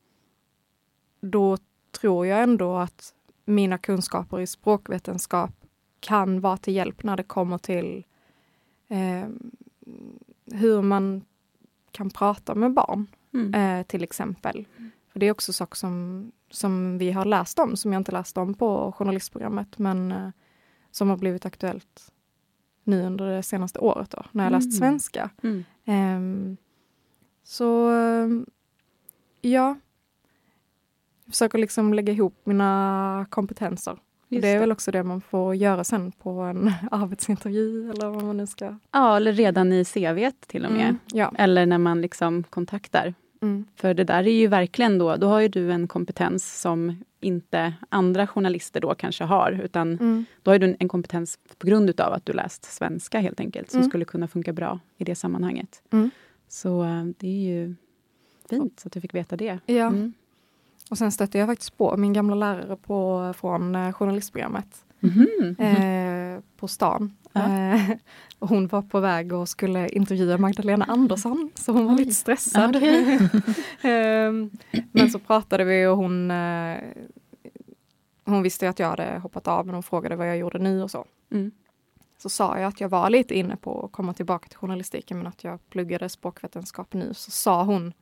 då 1.22 1.58
tror 2.00 2.28
jag 2.28 2.44
ändå 2.44 2.78
att 2.78 3.14
mina 3.46 3.78
kunskaper 3.78 4.40
i 4.40 4.48
språkvetenskap 4.48 5.52
kan 6.00 6.42
vara 6.42 6.58
till 6.58 6.74
hjälp 6.76 7.04
när 7.04 7.18
det 7.18 7.24
kommer 7.24 7.58
till 7.58 8.06
eh, 8.88 9.28
hur 10.46 10.82
man 10.82 11.26
kan 11.92 12.10
prata 12.10 12.56
med 12.56 12.74
barn, 12.74 13.08
Mm. 13.34 13.54
eh, 13.80 13.86
till 13.86 14.04
exempel. 14.04 14.66
För 15.12 15.20
det 15.20 15.26
är 15.26 15.32
också 15.32 15.54
saker 15.54 15.76
som, 15.76 16.32
som 16.50 16.98
vi 16.98 17.12
har 17.12 17.26
läst 17.26 17.60
om, 17.60 17.76
som 17.78 17.94
jag 17.94 18.00
inte 18.00 18.12
läst 18.12 18.38
om 18.38 18.54
på 18.54 18.92
journalistprogrammet, 18.98 19.78
men 19.78 20.12
eh, 20.12 20.30
som 20.92 21.10
har 21.10 21.18
blivit 21.18 21.46
aktuellt 21.46 22.12
nu 22.84 23.04
under 23.06 23.26
det 23.26 23.44
senaste 23.44 23.80
året 23.80 24.10
då, 24.10 24.24
när 24.32 24.44
jag 24.44 24.52
läst 24.52 24.66
Mm. 24.66 24.72
svenska. 24.72 25.30
Mm. 25.44 25.64
Ehm, 25.86 26.58
så 27.44 27.90
ehm, 27.90 28.46
ja, 29.42 29.76
jag 31.26 31.34
försöker 31.34 31.58
liksom 31.58 31.94
lägga 31.94 32.14
ihop 32.14 32.36
mina 32.44 33.26
kompetenser. 33.30 33.98
Just 34.28 34.42
det 34.42 34.50
är 34.50 34.60
väl 34.60 34.72
också 34.72 34.92
det 34.92 35.04
man 35.04 35.22
får 35.22 35.56
göra 35.56 35.84
sen 35.84 36.12
på 36.12 36.30
en 36.30 36.72
arbetsintervju 36.92 37.92
eller 37.92 38.08
vad 38.10 38.24
man 38.24 38.38
nu 38.38 38.48
ska... 38.48 38.78
Ja, 38.92 39.18
eller 39.18 39.32
redan 39.34 39.74
i 39.74 39.86
CV 39.86 40.32
till 40.48 40.66
och 40.66 40.72
med. 40.72 40.84
Mm, 40.90 40.98
ja. 41.14 41.32
Eller 41.38 41.66
när 41.66 41.78
man 41.78 42.02
liksom 42.02 42.44
kontaktar. 42.44 43.14
Mm, 43.44 43.66
För 43.76 43.94
det 43.94 44.04
där 44.04 44.24
är 44.28 44.32
ju 44.40 44.48
verkligen 44.48 44.98
då, 44.98 45.16
då 45.16 45.28
har 45.28 45.40
ju 45.40 45.48
du 45.48 45.72
en 45.72 45.88
kompetens 45.88 46.62
som 46.62 47.04
inte 47.20 47.74
andra 47.90 48.28
journalister 48.28 48.80
då 48.82 48.96
kanske 48.96 49.24
har, 49.24 49.52
utan 49.64 49.88
mm, 49.98 50.26
då 50.44 50.52
har 50.52 50.60
du 50.60 50.66
en- 50.66 50.76
en 50.80 50.88
kompetens 50.88 51.40
på 51.58 51.68
grund 51.68 51.90
utav 51.90 52.14
att 52.14 52.26
du 52.26 52.34
läst 52.34 52.64
svenska 52.66 53.20
helt 53.20 53.40
enkelt, 53.40 53.72
som 53.72 53.80
Mm. 53.80 53.90
skulle 53.90 54.06
kunna 54.06 54.28
funka 54.28 54.54
bra 54.54 54.80
i 54.98 55.04
det 55.04 55.16
sammanhanget. 55.16 55.82
Mm. 55.92 56.10
Så 56.48 56.84
eh, 56.84 57.04
det 57.18 57.28
är 57.28 57.54
ju 57.54 57.76
fint 58.50 58.84
att 58.86 58.92
du 58.92 59.02
fick 59.02 59.14
veta 59.14 59.36
det. 59.38 59.60
ja. 59.66 59.88
Mm. 59.88 60.14
Och 60.90 60.98
sen 60.98 61.12
stötte 61.12 61.38
jag 61.38 61.48
faktiskt 61.48 61.78
på 61.78 61.98
min 61.98 62.14
gamla 62.14 62.36
lärare 62.36 62.76
på, 62.76 63.34
från 63.38 63.76
eh, 63.76 63.92
journalistprogrammet 63.94 64.86
Mhm. 65.00 65.56
eh, 65.60 66.23
på 66.58 66.68
stan. 66.68 67.14
Ja. 67.34 67.74
Eh, 67.74 67.90
hon 68.40 68.68
var 68.68 68.82
på 68.82 69.00
väg 69.00 69.34
och 69.34 69.50
skulle 69.50 69.90
intervjua 69.90 70.38
Magdalena 70.38 70.86
Andersson, 70.86 71.52
så 71.56 71.72
hon 71.72 71.86
var 71.86 71.94
Oj. 71.94 72.00
lite 72.00 72.14
stressad. 72.14 72.76
Okej. 72.76 73.30
Ehm, 73.82 74.50
Men 74.92 75.10
så 75.10 75.20
pratade 75.20 75.64
vi 75.64 75.86
och 75.88 75.98
hon, 75.98 76.32
eh, 76.32 76.78
hon 78.26 78.44
visste 78.44 78.70
att 78.70 78.80
jag 78.80 78.88
hade 78.88 79.20
hoppat 79.20 79.48
av, 79.48 79.66
men 79.66 79.76
hon 79.76 79.84
frågade 79.84 80.16
vad 80.16 80.30
jag 80.30 80.38
gjorde 80.38 80.60
nu 80.60 80.84
och 80.84 80.92
så. 80.92 81.06
Mm. 81.32 81.52
Så 82.18 82.30
sa 82.30 82.60
jag 82.60 82.68
att 82.68 82.82
jag 82.82 82.90
var 82.90 83.10
lite 83.10 83.36
inne 83.36 83.56
på 83.56 83.86
att 83.86 83.92
komma 83.92 84.14
tillbaka 84.14 84.48
till 84.48 84.58
journalistiken, 84.58 85.18
men 85.18 85.28
att 85.28 85.44
jag 85.44 85.70
pluggade 85.70 86.10
språkvetenskap 86.10 86.94
nu. 86.94 87.14
Så 87.14 87.32
sa 87.32 87.64
hon, 87.64 87.94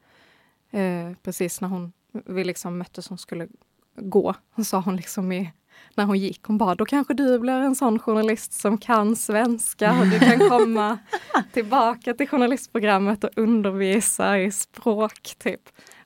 eh, 0.71 1.11
precis 1.23 1.61
när 1.61 1.67
hon, 1.67 1.93
vi 2.25 2.43
liksom 2.43 2.77
möttes, 2.77 3.09
hon 3.09 3.17
skulle 3.17 3.47
gå, 3.95 4.35
så 4.55 4.63
sa 4.63 4.81
hon 4.81 4.95
liksom 4.95 5.31
i, 5.31 5.51
när 5.95 6.05
hon 6.05 6.17
gick, 6.19 6.43
hon 6.43 6.57
bara, 6.57 6.75
då 6.75 6.85
kanske 6.85 7.13
du 7.13 7.39
blir 7.39 7.53
en 7.53 7.75
sån 7.75 7.99
journalist 7.99 8.53
som 8.53 8.77
kan 8.77 9.15
svenska 9.15 9.99
och 9.99 10.07
du 10.07 10.19
kan 10.19 10.49
komma 10.49 10.97
tillbaka 11.53 12.13
till 12.13 12.27
journalistprogrammet 12.27 13.23
och 13.23 13.29
undervisa 13.35 14.39
i 14.39 14.51
språk, 14.51 15.35
typ. 15.37 15.61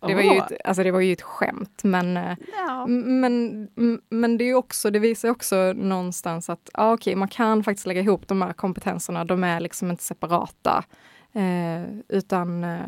Det 0.08 0.16
var, 0.16 0.22
ju 0.22 0.38
ett, 0.38 0.52
alltså 0.66 0.84
det 0.84 0.92
var 0.92 1.00
ju 1.00 1.14
ett 1.14 1.22
skämt, 1.22 1.82
men, 1.84 2.18
eh, 2.18 2.38
Ja. 2.68 2.88
men, 2.88 3.68
men 4.10 4.38
det, 4.38 4.50
är 4.50 4.54
också, 4.54 4.92
det 4.92 5.00
visar 5.00 5.30
också 5.30 5.74
någonstans 5.76 6.50
att 6.50 6.70
ja, 6.74 6.94
okej, 6.94 7.16
man 7.16 7.28
kan 7.28 7.64
faktiskt 7.64 7.88
lägga 7.88 8.02
ihop 8.02 8.28
de 8.28 8.42
här 8.42 8.54
kompetenserna. 8.54 9.26
De 9.26 9.44
är 9.44 9.60
liksom 9.60 9.92
inte 9.92 10.04
separata. 10.04 10.84
Eh, 11.34 11.98
utan 12.10 12.64
eh, 12.64 12.80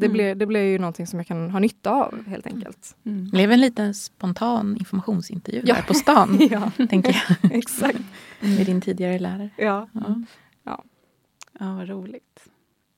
det, 0.00 0.06
Mm. 0.06 0.12
blir, 0.12 0.34
det 0.34 0.46
blir 0.46 0.60
ju 0.62 0.78
någonting 0.78 1.06
som 1.06 1.18
jag 1.18 1.26
kan 1.26 1.50
ha 1.50 1.58
nytta 1.58 1.90
av 1.90 2.26
helt 2.26 2.46
enkelt. 2.46 2.96
Mm. 3.04 3.24
Det 3.24 3.30
blev 3.30 3.52
en 3.52 3.60
liten 3.60 3.94
spontan 3.94 4.76
informationsintervju 4.76 5.62
Ja. 5.66 5.74
där 5.74 5.82
på 5.82 5.94
stan, 5.94 6.38
ja, 6.50 6.70
tänker 6.88 7.22
jag, 7.28 7.52
exakt. 7.58 7.98
med 8.40 8.66
din 8.66 8.80
tidigare 8.80 9.18
lärare. 9.18 9.50
Ja. 9.56 9.88
Ja. 10.64 10.84
Ja, 11.60 11.74
vad 11.74 11.88
roligt. 11.88 12.48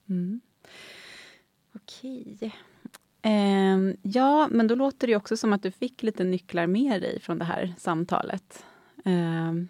Mm. 0.09 0.41
Okej. 1.75 2.53
Ehm, 3.23 3.97
ja, 4.03 4.49
men 4.51 4.67
då 4.67 4.75
låter 4.75 5.07
det 5.07 5.17
också 5.17 5.37
som 5.37 5.53
att 5.53 5.63
du 5.63 5.71
fick 5.71 6.03
lite 6.03 6.25
nycklar 6.25 6.67
med 6.67 7.03
dig 7.03 7.21
från 7.21 7.39
det 7.39 7.45
här 7.45 7.75
samtalet. 7.79 8.65
Ehm, 9.05 9.69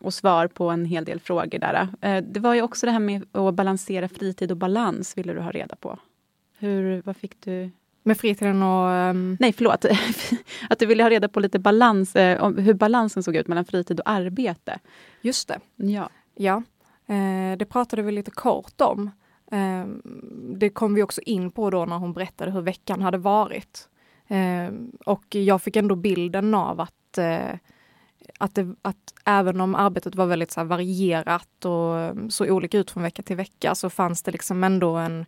och 0.00 0.14
svar 0.14 0.46
på 0.48 0.70
en 0.70 0.84
hel 0.84 1.04
del 1.04 1.20
frågor 1.20 1.58
där. 1.58 1.88
Eh, 2.00 2.24
det 2.24 2.40
var 2.40 2.54
ju 2.54 2.62
också 2.62 2.86
det 2.86 2.92
här 2.92 2.98
med 2.98 3.36
att 3.36 3.54
balansera 3.54 4.08
fritid 4.08 4.50
och 4.50 4.56
balans, 4.56 5.18
ville 5.18 5.32
du 5.32 5.40
ha 5.40 5.50
reda 5.50 5.76
på. 5.76 5.98
Hur, 6.62 7.02
vad 7.04 7.16
fick 7.16 7.40
du? 7.40 7.70
Med 8.02 8.18
fritiden 8.18 8.62
och... 8.62 8.90
ehm, 8.90 9.36
Nej, 9.40 9.52
förlåt. 9.52 9.84
att 10.70 10.78
du 10.78 10.86
ville 10.86 11.02
ha 11.02 11.10
reda 11.10 11.28
på 11.28 11.40
lite 11.40 11.58
balans, 11.58 12.16
eh, 12.16 12.42
om 12.42 12.58
hur 12.58 12.74
balansen 12.74 13.22
såg 13.22 13.36
ut 13.36 13.48
mellan 13.48 13.64
fritid 13.64 14.00
och 14.00 14.10
arbete. 14.10 14.78
just 15.22 15.48
det. 15.48 15.60
Ja. 15.76 16.10
Ja, 16.34 16.62
eh, 17.06 17.56
det 17.58 17.64
pratade 17.68 18.02
vi 18.02 18.12
lite 18.12 18.30
kort 18.30 18.80
om. 18.80 19.10
Eh, 19.52 19.86
det 20.56 20.70
kom 20.70 20.94
vi 20.94 21.02
också 21.02 21.20
in 21.20 21.50
på 21.50 21.70
då 21.70 21.84
när 21.84 21.96
hon 21.96 22.12
berättade 22.12 22.50
hur 22.50 22.60
veckan 22.60 23.02
hade 23.02 23.18
varit. 23.18 23.88
Eh, 24.28 24.72
och 25.06 25.34
jag 25.34 25.62
fick 25.62 25.76
ändå 25.76 25.96
bilden 25.96 26.54
av 26.54 26.80
att, 26.80 27.18
eh, 27.18 27.58
att, 28.38 28.54
det, 28.54 28.74
att 28.82 29.14
även 29.24 29.60
om 29.60 29.74
arbetet 29.74 30.14
var 30.14 30.26
väldigt 30.26 30.50
så 30.52 30.64
varierat 30.64 31.64
och 31.64 32.32
såg 32.32 32.50
olika 32.50 32.78
ut 32.78 32.90
från 32.90 33.02
vecka 33.02 33.22
till 33.22 33.36
vecka 33.36 33.74
så 33.74 33.90
fanns 33.90 34.22
det 34.22 34.32
liksom 34.32 34.64
ändå 34.64 34.96
en, 34.96 35.26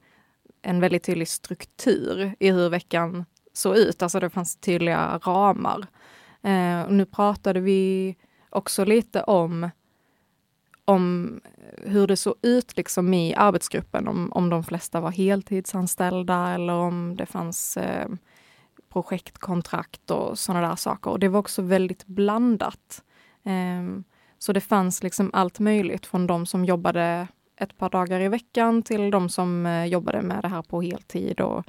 en 0.65 0.81
väldigt 0.81 1.03
tydlig 1.03 1.29
struktur 1.29 2.35
i 2.39 2.51
hur 2.51 2.69
veckan 2.69 3.25
såg 3.53 3.77
ut. 3.77 4.03
Alltså 4.03 4.21
det 4.21 4.31
fanns 4.31 4.57
tydliga 4.57 5.19
ramar. 5.19 5.87
Eh, 6.43 6.83
och 6.83 6.93
nu 6.93 7.05
pratade 7.07 7.61
vi 7.61 8.17
också 8.51 8.85
lite 8.85 9.23
om 9.23 9.71
om 10.85 11.41
hur 11.77 12.07
det 12.07 12.17
såg 12.17 12.35
ut 12.43 12.77
liksom 12.77 13.15
i 13.15 13.35
arbetsgruppen, 13.35 14.09
om, 14.09 14.33
om 14.33 14.51
de 14.51 14.65
flesta 14.65 15.01
var 15.01 15.11
heltidsanställda 15.11 16.49
eller 16.49 16.73
om 16.73 17.17
det 17.17 17.27
fanns 17.27 17.77
eh, 17.77 18.09
projektkontrakt 18.89 20.11
och 20.11 20.39
sådana 20.39 20.69
där 20.69 20.77
saker. 20.77 21.11
Och 21.11 21.19
det 21.19 21.29
var 21.29 21.41
också 21.41 21.63
väldigt 21.63 22.07
blandat. 22.07 23.03
Eh, 23.45 24.01
så 24.39 24.53
det 24.53 24.61
fanns 24.61 25.03
liksom 25.03 25.31
allt 25.33 25.59
möjligt 25.59 26.07
från 26.07 26.27
de 26.27 26.47
som 26.47 26.65
jobbade 26.65 27.29
ett 27.57 27.79
par 27.79 27.91
dagar 27.91 28.21
i 28.21 28.29
veckan 28.29 28.83
till 28.83 29.11
de 29.11 29.29
som 29.29 29.67
eh, 29.67 29.85
jobbade 29.85 30.23
med 30.23 30.43
det 30.43 30.49
här 30.49 30.63
på 30.63 30.83
heltid. 30.83 31.41
Och, 31.41 31.65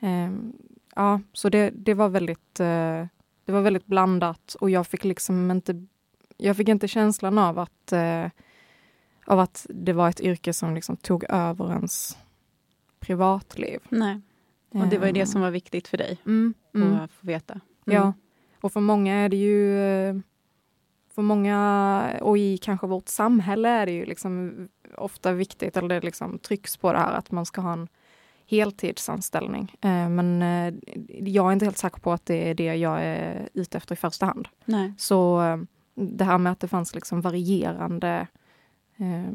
ehm, 0.00 0.52
ja, 0.94 1.20
så 1.32 1.48
det, 1.48 1.70
det, 1.70 1.94
var 1.94 2.08
väldigt, 2.08 2.60
eh, 2.60 3.06
det 3.44 3.52
var 3.52 3.60
väldigt 3.60 3.86
blandat 3.86 4.56
och 4.60 4.70
jag 4.70 4.86
fick 4.86 5.04
liksom 5.04 5.50
inte 5.50 5.86
jag 6.36 6.56
fick 6.56 6.68
inte 6.68 6.88
känslan 6.88 7.38
av 7.38 7.58
att, 7.58 7.92
eh, 7.92 8.26
av 9.26 9.40
att 9.40 9.66
det 9.68 9.92
var 9.92 10.08
ett 10.08 10.20
yrke 10.20 10.52
som 10.52 10.74
liksom 10.74 10.96
tog 10.96 11.24
över 11.28 11.72
ens 11.72 12.18
privatliv. 13.00 13.80
Nej. 13.88 14.20
Och 14.68 14.86
det 14.86 14.98
var 14.98 15.06
ju 15.06 15.12
det 15.12 15.26
som 15.26 15.40
var 15.40 15.50
viktigt 15.50 15.88
för 15.88 15.98
dig 15.98 16.18
mm, 16.26 16.54
mm. 16.74 16.94
att 16.94 17.12
få 17.12 17.26
veta. 17.26 17.52
Mm. 17.52 17.62
Ja, 17.96 18.12
och 18.60 18.72
för 18.72 18.80
många 18.80 19.14
är 19.14 19.28
det 19.28 19.36
ju 19.36 19.80
eh, 19.80 20.16
för 21.14 21.22
många 21.22 22.18
och 22.20 22.38
i 22.38 22.58
kanske 22.58 22.86
vårt 22.86 23.08
samhälle 23.08 23.68
är 23.68 23.86
det 23.86 23.92
ju 23.92 24.04
liksom 24.04 24.68
ofta 24.96 25.32
viktigt, 25.32 25.76
eller 25.76 25.88
det 25.88 26.00
liksom 26.00 26.38
trycks 26.38 26.76
på 26.76 26.92
det 26.92 26.98
här 26.98 27.12
att 27.12 27.30
man 27.30 27.46
ska 27.46 27.60
ha 27.60 27.72
en 27.72 27.88
heltidsanställning. 28.48 29.76
Eh, 29.80 30.08
men 30.08 30.42
eh, 30.42 30.74
jag 31.20 31.48
är 31.48 31.52
inte 31.52 31.64
helt 31.64 31.78
säker 31.78 32.00
på 32.00 32.12
att 32.12 32.26
det 32.26 32.50
är 32.50 32.54
det 32.54 32.74
jag 32.76 32.98
är 33.02 33.48
ute 33.54 33.78
efter 33.78 33.94
i 33.94 33.96
första 33.96 34.26
hand. 34.26 34.48
Nej. 34.64 34.92
Så 34.98 35.42
eh, 35.42 35.56
det 35.94 36.24
här 36.24 36.38
med 36.38 36.52
att 36.52 36.60
det 36.60 36.68
fanns 36.68 36.94
liksom 36.94 37.20
varierande 37.20 38.26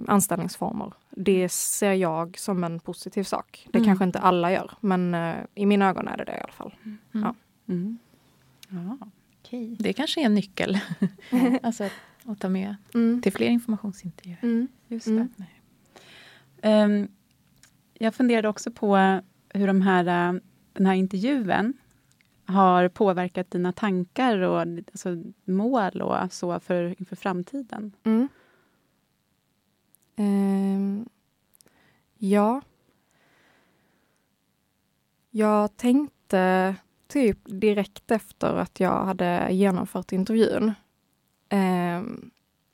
anställningsformer, 0.07 0.93
det 1.09 1.49
ser 1.49 1.91
jag 1.93 2.37
som 2.37 2.63
en 2.63 2.79
positiv 2.79 3.23
sak. 3.23 3.67
Det 3.71 3.77
Mm. 3.77 3.87
kanske 3.87 4.05
inte 4.05 4.19
alla 4.19 4.51
gör, 4.51 4.71
men 4.79 5.15
i 5.55 5.65
mina 5.65 5.89
ögon 5.89 6.07
är 6.07 6.17
det 6.17 6.23
det 6.23 6.37
i 6.37 6.41
alla 6.41 6.51
fall. 6.51 6.73
Ja. 7.11 7.35
Mm. 7.69 7.97
Ja, 8.69 8.97
okej. 9.39 9.75
Det 9.79 9.93
kanske 9.93 10.21
är 10.21 10.25
en 10.25 10.35
nyckel. 10.35 10.79
alltså 11.63 11.83
att, 11.83 11.91
att 12.25 12.39
ta 12.39 12.49
med 12.49 12.75
Mm. 12.93 13.21
till 13.21 13.33
fler 13.33 13.47
informationsintervjuer. 13.47 14.39
Mm. 14.43 14.67
Just 14.87 15.07
Mm. 15.07 15.27
det. 15.37 15.45
Ehm, 16.61 17.07
jag 17.93 18.15
funderade 18.15 18.47
också 18.49 18.71
på 18.71 19.19
hur 19.49 19.67
de 19.67 19.81
här, 19.81 20.33
eh, 20.33 20.39
den 20.73 20.85
här 20.85 20.93
intervjun 20.93 21.73
har 22.45 22.87
påverkat 22.89 23.51
dina 23.51 23.71
tankar 23.73 24.37
och 24.37 24.59
alltså, 24.61 25.23
mål 25.45 26.01
och 26.01 26.33
så 26.33 26.59
för, 26.59 26.95
inför 26.99 27.15
framtiden. 27.15 27.91
Mm. 28.03 28.27
Ehm, 30.15 31.05
ja. 32.17 32.61
Jag 35.29 35.77
tänkte 35.77 36.75
typ 37.07 37.37
direkt 37.45 38.11
efter 38.11 38.53
att 38.53 38.79
jag 38.79 39.05
hade 39.05 39.47
genomfört 39.51 40.11
intervjun. 40.11 40.73
Eh, 41.51 42.01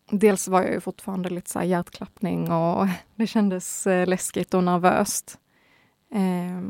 dels 0.09 0.47
var 0.47 0.61
jag 0.61 0.73
ju 0.73 0.79
fortfarande 0.79 1.29
lite 1.29 1.49
så 1.49 1.59
här 1.59 1.65
hjärtklappning 1.65 2.51
och 2.51 2.87
det 3.15 3.27
kändes 3.27 3.87
eh, 3.87 4.07
läskigt 4.07 4.53
och 4.53 4.63
nervöst. 4.63 5.39
Eh, 6.11 6.61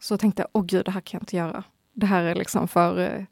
så 0.00 0.18
tänkte 0.18 0.42
jag, 0.42 0.48
åh 0.52 0.64
gud, 0.64 0.84
det 0.84 0.90
här 0.90 1.00
kan 1.00 1.18
jag 1.18 1.22
inte 1.22 1.36
göra. 1.36 1.64
Det 1.92 2.06
här 2.06 2.22
är 2.22 2.34
liksom 2.34 2.68
för 2.68 2.98
eh, 2.98 3.24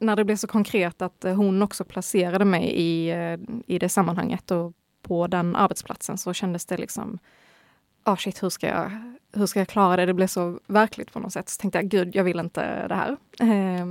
när 0.00 0.16
det 0.16 0.24
blev 0.24 0.36
så 0.36 0.46
konkret 0.46 1.02
att 1.02 1.24
eh, 1.24 1.34
hon 1.34 1.62
också 1.62 1.84
placerade 1.84 2.44
mig 2.44 2.64
i, 2.64 3.10
eh, 3.10 3.38
i 3.66 3.78
det 3.78 3.88
sammanhanget 3.88 4.50
och 4.50 4.72
på 5.02 5.26
den 5.26 5.56
arbetsplatsen 5.56 6.18
så 6.18 6.32
kändes 6.32 6.66
det 6.66 6.76
liksom, 6.76 7.18
ah 8.02 8.16
shit, 8.16 8.42
hur 8.42 8.48
ska, 8.48 8.66
jag, 8.66 8.90
hur 9.32 9.46
ska 9.46 9.58
jag 9.58 9.68
klara 9.68 9.96
det? 9.96 10.06
Det 10.06 10.14
blev 10.14 10.26
så 10.26 10.60
verkligt 10.66 11.12
på 11.12 11.20
något 11.20 11.32
sätt. 11.32 11.48
Så 11.48 11.60
tänkte 11.60 11.78
jag, 11.78 11.88
gud, 11.88 12.16
jag 12.16 12.24
vill 12.24 12.40
inte 12.40 12.88
det 12.88 12.94
här. 12.94 13.16
Eh, 13.40 13.86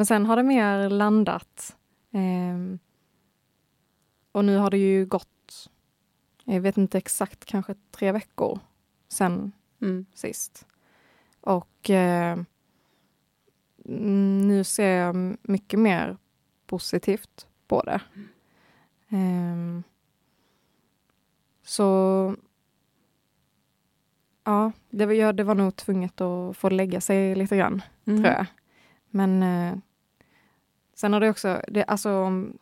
men 0.00 0.06
sen 0.06 0.26
har 0.26 0.36
det 0.36 0.42
mer 0.42 0.88
landat. 0.88 1.76
Ehm, 2.12 2.78
och 4.32 4.44
nu 4.44 4.56
har 4.56 4.70
det 4.70 4.78
ju 4.78 5.06
gått, 5.06 5.70
jag 6.44 6.60
vet 6.60 6.76
inte 6.76 6.98
exakt, 6.98 7.44
kanske 7.44 7.74
tre 7.90 8.12
veckor 8.12 8.58
sen 9.08 9.52
Mm. 9.82 10.06
sist. 10.14 10.66
Och 11.40 11.90
eh, 11.90 12.38
nu 13.84 14.64
ser 14.64 14.96
jag 14.96 15.36
mycket 15.42 15.78
mer 15.80 16.16
positivt 16.66 17.46
på 17.66 17.82
det. 17.82 18.00
Ehm, 19.08 19.82
så 21.62 22.36
ja, 24.44 24.72
det 24.90 25.06
var, 25.06 25.12
ja, 25.12 25.32
det 25.32 25.44
var 25.44 25.54
nog 25.54 25.76
tvunget 25.76 26.20
att 26.20 26.56
få 26.56 26.68
lägga 26.68 27.00
sig 27.00 27.34
lite 27.34 27.56
grann, 27.56 27.82
Mm. 28.04 28.22
tror 28.22 28.34
jag. 28.34 28.46
Men 29.12 29.42
eh, 29.42 29.78
sen 31.00 31.12
har 31.12 31.20
det 31.20 31.30
också, 31.30 31.62
det, 31.68 31.84
alltså 31.84 32.12
om 32.12 32.58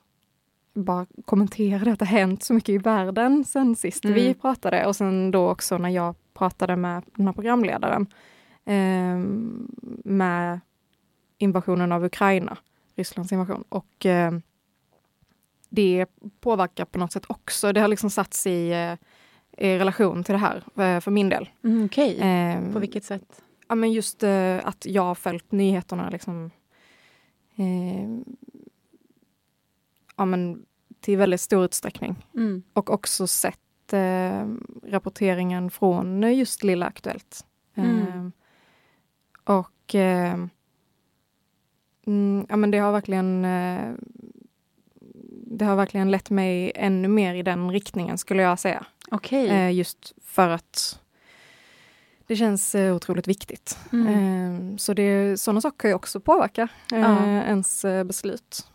bara 0.74 1.06
kommentera 1.24 1.92
att 1.92 1.98
det 1.98 2.04
har 2.04 2.18
hänt 2.18 2.42
så 2.42 2.54
mycket 2.54 2.68
i 2.68 2.78
världen 2.78 3.44
sen 3.44 3.76
sist 3.76 4.04
Mm. 4.04 4.14
vi 4.14 4.34
pratade 4.34 4.86
och 4.86 4.96
sen 4.96 5.30
då 5.30 5.50
också 5.50 5.78
när 5.78 5.88
jag 5.88 6.14
pratade 6.34 6.76
med 6.76 7.02
den 7.16 7.26
här 7.26 7.32
programledaren 7.32 8.06
eh, 8.64 9.18
med 10.04 10.60
invasionen 11.38 11.92
av 11.92 12.04
Ukraina, 12.04 12.56
Rysslands 12.96 13.32
invasion. 13.32 13.64
Och 13.68 14.06
eh, 14.06 14.32
det 15.68 16.06
påverkar 16.40 16.84
på 16.84 16.98
något 16.98 17.12
sätt 17.12 17.24
också. 17.28 17.72
Det 17.72 17.80
har 17.80 17.88
liksom 17.88 18.10
satts 18.10 18.46
i, 18.46 18.70
eh, 18.70 18.94
i 19.66 19.78
relation 19.78 20.24
till 20.24 20.32
det 20.32 20.38
här 20.38 20.56
eh, 20.56 21.00
för 21.00 21.10
min 21.10 21.28
del. 21.28 21.48
Mm, 21.64 21.84
Okej, 21.84 22.18
Eh, 22.20 22.72
på 22.72 22.78
vilket 22.78 23.04
sätt? 23.04 23.42
Ja, 23.68 23.74
men 23.74 23.92
just 23.92 24.22
eh, 24.22 24.56
att 24.64 24.86
jag 24.86 25.02
har 25.02 25.14
följt 25.14 25.52
nyheterna 25.52 26.10
liksom, 26.10 26.50
eh, 27.58 28.08
ja, 30.16 30.24
men 30.24 30.66
till 31.00 31.18
väldigt 31.18 31.40
stor 31.40 31.64
utsträckning. 31.64 32.26
Mm. 32.34 32.62
Och 32.72 32.90
också 32.90 33.26
sett 33.26 33.92
eh, 33.92 34.46
rapporteringen 34.82 35.70
från 35.70 36.24
eh, 36.24 36.34
just 36.34 36.62
Lilla 36.62 36.86
Aktuellt. 36.86 37.46
Mm. 37.74 37.98
Eh, 37.98 38.30
och 39.56 39.94
eh, 39.94 40.36
mm, 42.06 42.46
ja, 42.48 42.56
men 42.56 42.70
det 42.70 42.78
har 42.78 42.92
verkligen 42.92 43.44
eh, 43.44 43.94
det 45.50 45.64
har 45.64 45.76
verkligen 45.76 46.10
lett 46.10 46.30
mig 46.30 46.72
ännu 46.74 47.08
mer 47.08 47.34
i 47.34 47.42
den 47.42 47.70
riktningen 47.70 48.18
skulle 48.18 48.42
jag 48.42 48.58
säga. 48.58 48.86
Okej. 49.10 49.48
Eh, 49.48 49.72
just 49.72 50.14
för 50.22 50.48
att 50.48 51.00
det 52.28 52.36
känns 52.36 52.74
eh, 52.74 52.94
otroligt 52.96 53.28
viktigt. 53.28 53.78
Mm. 53.92 54.06
Eh, 54.72 54.76
så 54.76 54.94
det, 54.94 55.40
sådana 55.40 55.60
saker 55.60 55.78
kan 55.78 55.90
ju 55.90 55.94
också 55.94 56.20
påverka 56.20 56.68
eh, 56.92 56.98
Ja. 57.00 57.26
ens 57.26 57.84
eh, 57.84 58.04
beslut. 58.04 58.66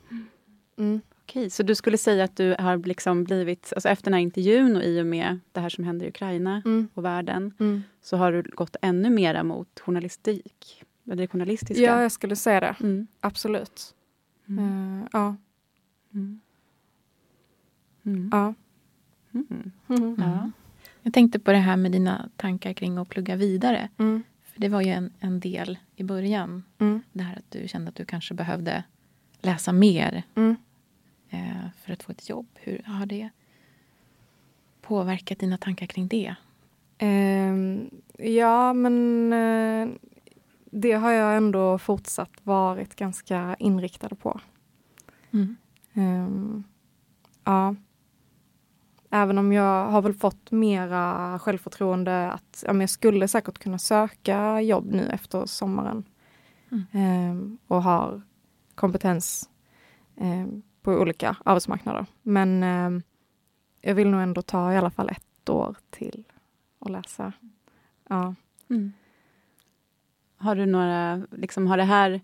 Mm. 0.78 1.02
Okej, 1.26 1.50
så 1.50 1.64
du 1.64 1.76
skulle 1.76 1.98
säga 1.98 2.24
att 2.24 2.36
du 2.38 2.56
har 2.60 2.78
liksom 2.78 3.24
blivit, 3.24 3.74
alltså 3.76 3.90
efter 3.90 4.04
den 4.06 4.14
här 4.14 4.22
intervjun 4.22 4.76
och 4.76 4.84
i 4.84 5.02
och 5.02 5.06
med 5.06 5.40
det 5.52 5.60
här 5.60 5.70
som 5.70 5.84
händer 5.84 6.06
i 6.06 6.10
Ukraina 6.10 6.62
Mm. 6.66 6.88
och 6.94 7.06
världen, 7.06 7.54
Mm. 7.60 7.84
så 8.02 8.18
har 8.18 8.32
du 8.32 8.42
gått 8.42 8.76
ännu 8.82 9.10
mera 9.10 9.44
mot 9.44 9.80
journalistik? 9.80 10.84
Det 11.04 11.28
journalistiska? 11.28 11.84
Ja, 11.84 12.02
jag 12.02 12.12
skulle 12.12 12.36
säga 12.36 12.60
det. 12.60 12.76
Mm. 12.80 13.08
Absolut. 13.20 13.96
Eh, 14.48 15.08
ja. 15.14 15.36
Mm. 16.14 16.40
Mm. 18.06 18.30
ja. 18.32 18.54
Ja. 20.18 20.52
Jag 21.04 21.14
tänkte 21.14 21.40
på 21.40 21.52
det 21.52 21.58
här 21.58 21.78
med 21.78 21.92
dina 21.92 22.30
tankar 22.36 22.74
kring 22.74 22.98
att 22.98 23.10
plugga 23.10 23.36
vidare. 23.36 23.90
Mm. 23.98 24.24
För 24.44 24.60
Det 24.62 24.70
var 24.70 24.82
ju 24.82 24.90
en, 24.92 25.14
en 25.20 25.40
del 25.40 25.78
i 25.96 26.04
början. 26.04 26.64
Mm. 26.80 27.02
Det 27.12 27.24
här 27.24 27.36
att 27.38 27.52
du 27.52 27.68
kände 27.68 27.90
att 27.90 27.96
du 27.96 28.06
kanske 28.06 28.34
behövde 28.34 28.84
läsa 29.42 29.72
mer 29.74 30.24
Mm. 30.36 30.56
eh, 31.30 31.70
för 31.82 31.94
att 31.94 32.04
få 32.04 32.12
ett 32.12 32.30
jobb. 32.30 32.48
Hur 32.54 32.82
har 32.86 33.06
det 33.06 33.30
påverkat 34.82 35.40
dina 35.40 35.58
tankar 35.58 35.86
kring 35.86 36.08
det? 36.08 36.36
Ehm, 36.98 37.90
ja, 38.18 38.74
men 38.74 39.34
eh, 39.34 39.90
det 40.72 40.92
har 40.92 41.12
jag 41.12 41.38
ändå 41.38 41.78
fortsatt 41.78 42.32
varit 42.44 42.96
ganska 42.96 43.56
inriktad 43.60 44.10
på. 44.10 44.40
Ehm, 45.94 46.64
ja. 47.44 47.76
Även 49.16 49.38
om 49.38 49.54
jag 49.54 49.88
har 49.90 50.02
väl 50.02 50.14
fått 50.14 50.52
mera 50.52 51.40
självförtroende 51.40 52.32
att 52.32 52.64
ja, 52.68 52.74
jag 52.74 52.90
skulle 52.90 53.28
säkert 53.28 53.58
kunna 53.58 53.80
söka 53.80 54.62
jobb 54.62 54.86
nu 54.86 55.10
efter 55.10 55.46
sommaren. 55.46 56.04
Mm. 56.72 56.86
Ehm, 56.92 57.58
och 57.68 57.84
har 57.84 58.22
kompetens 58.76 59.50
ehm, 60.18 60.62
på 60.82 60.92
olika 60.92 61.38
arbetsmarknader. 61.46 62.06
Men 62.22 62.64
ehm, 62.64 63.04
jag 63.82 63.96
vill 63.96 64.10
nog 64.10 64.22
ändå 64.22 64.42
ta 64.42 64.74
i 64.74 64.78
alla 64.78 64.92
fall 64.92 65.10
ett 65.10 65.50
år 65.50 65.76
till 65.90 66.24
och 66.80 66.90
läsa. 66.90 67.34
Ja. 68.10 68.36
Mm. 68.70 68.94
Har 70.38 70.56
du 70.56 70.66
några, 70.66 71.28
liksom 71.32 71.68
har 71.68 71.78
det 71.78 71.84
här... 71.84 72.22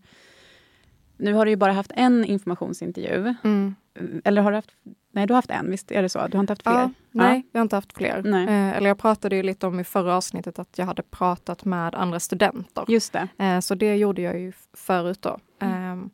Nu 1.17 1.33
har 1.33 1.45
du 1.45 1.51
ju 1.51 1.57
bara 1.57 1.73
haft 1.73 1.91
en 1.95 2.25
informationsintervju. 2.25 3.35
Mm. 3.43 3.75
Eller 4.23 4.41
har 4.41 4.51
du 4.51 4.57
haft... 4.57 4.75
Nej, 5.11 5.27
du 5.27 5.33
har 5.33 5.37
haft 5.37 5.51
en, 5.51 5.71
visst 5.71 5.91
är 5.91 6.01
det 6.01 6.09
så? 6.09 6.27
Du 6.27 6.37
har 6.37 6.43
inte 6.43 6.51
haft 6.51 6.63
fler? 6.63 6.73
Ja, 6.73 6.91
nej, 7.11 7.47
jag 7.51 7.59
har 7.59 7.63
inte 7.63 7.75
haft 7.75 7.93
fler. 7.93 8.27
Eh, 8.27 8.77
eller 8.77 8.87
jag 8.87 8.97
pratade 8.97 9.35
ju 9.35 9.43
lite 9.43 9.67
om 9.67 9.79
i 9.79 9.83
förra 9.83 10.17
avsnittet 10.17 10.59
att 10.59 10.77
jag 10.77 10.85
hade 10.85 11.01
pratat 11.01 11.65
med 11.65 11.95
andra 11.95 12.19
studenter. 12.19 12.85
Just 12.87 13.13
det. 13.13 13.27
Eh, 13.37 13.59
så 13.59 13.75
det 13.75 13.95
gjorde 13.95 14.21
jag 14.21 14.39
ju 14.39 14.53
förut 14.73 15.21
då. 15.21 15.39
Mm. 15.59 15.99
Eh, 15.99 16.07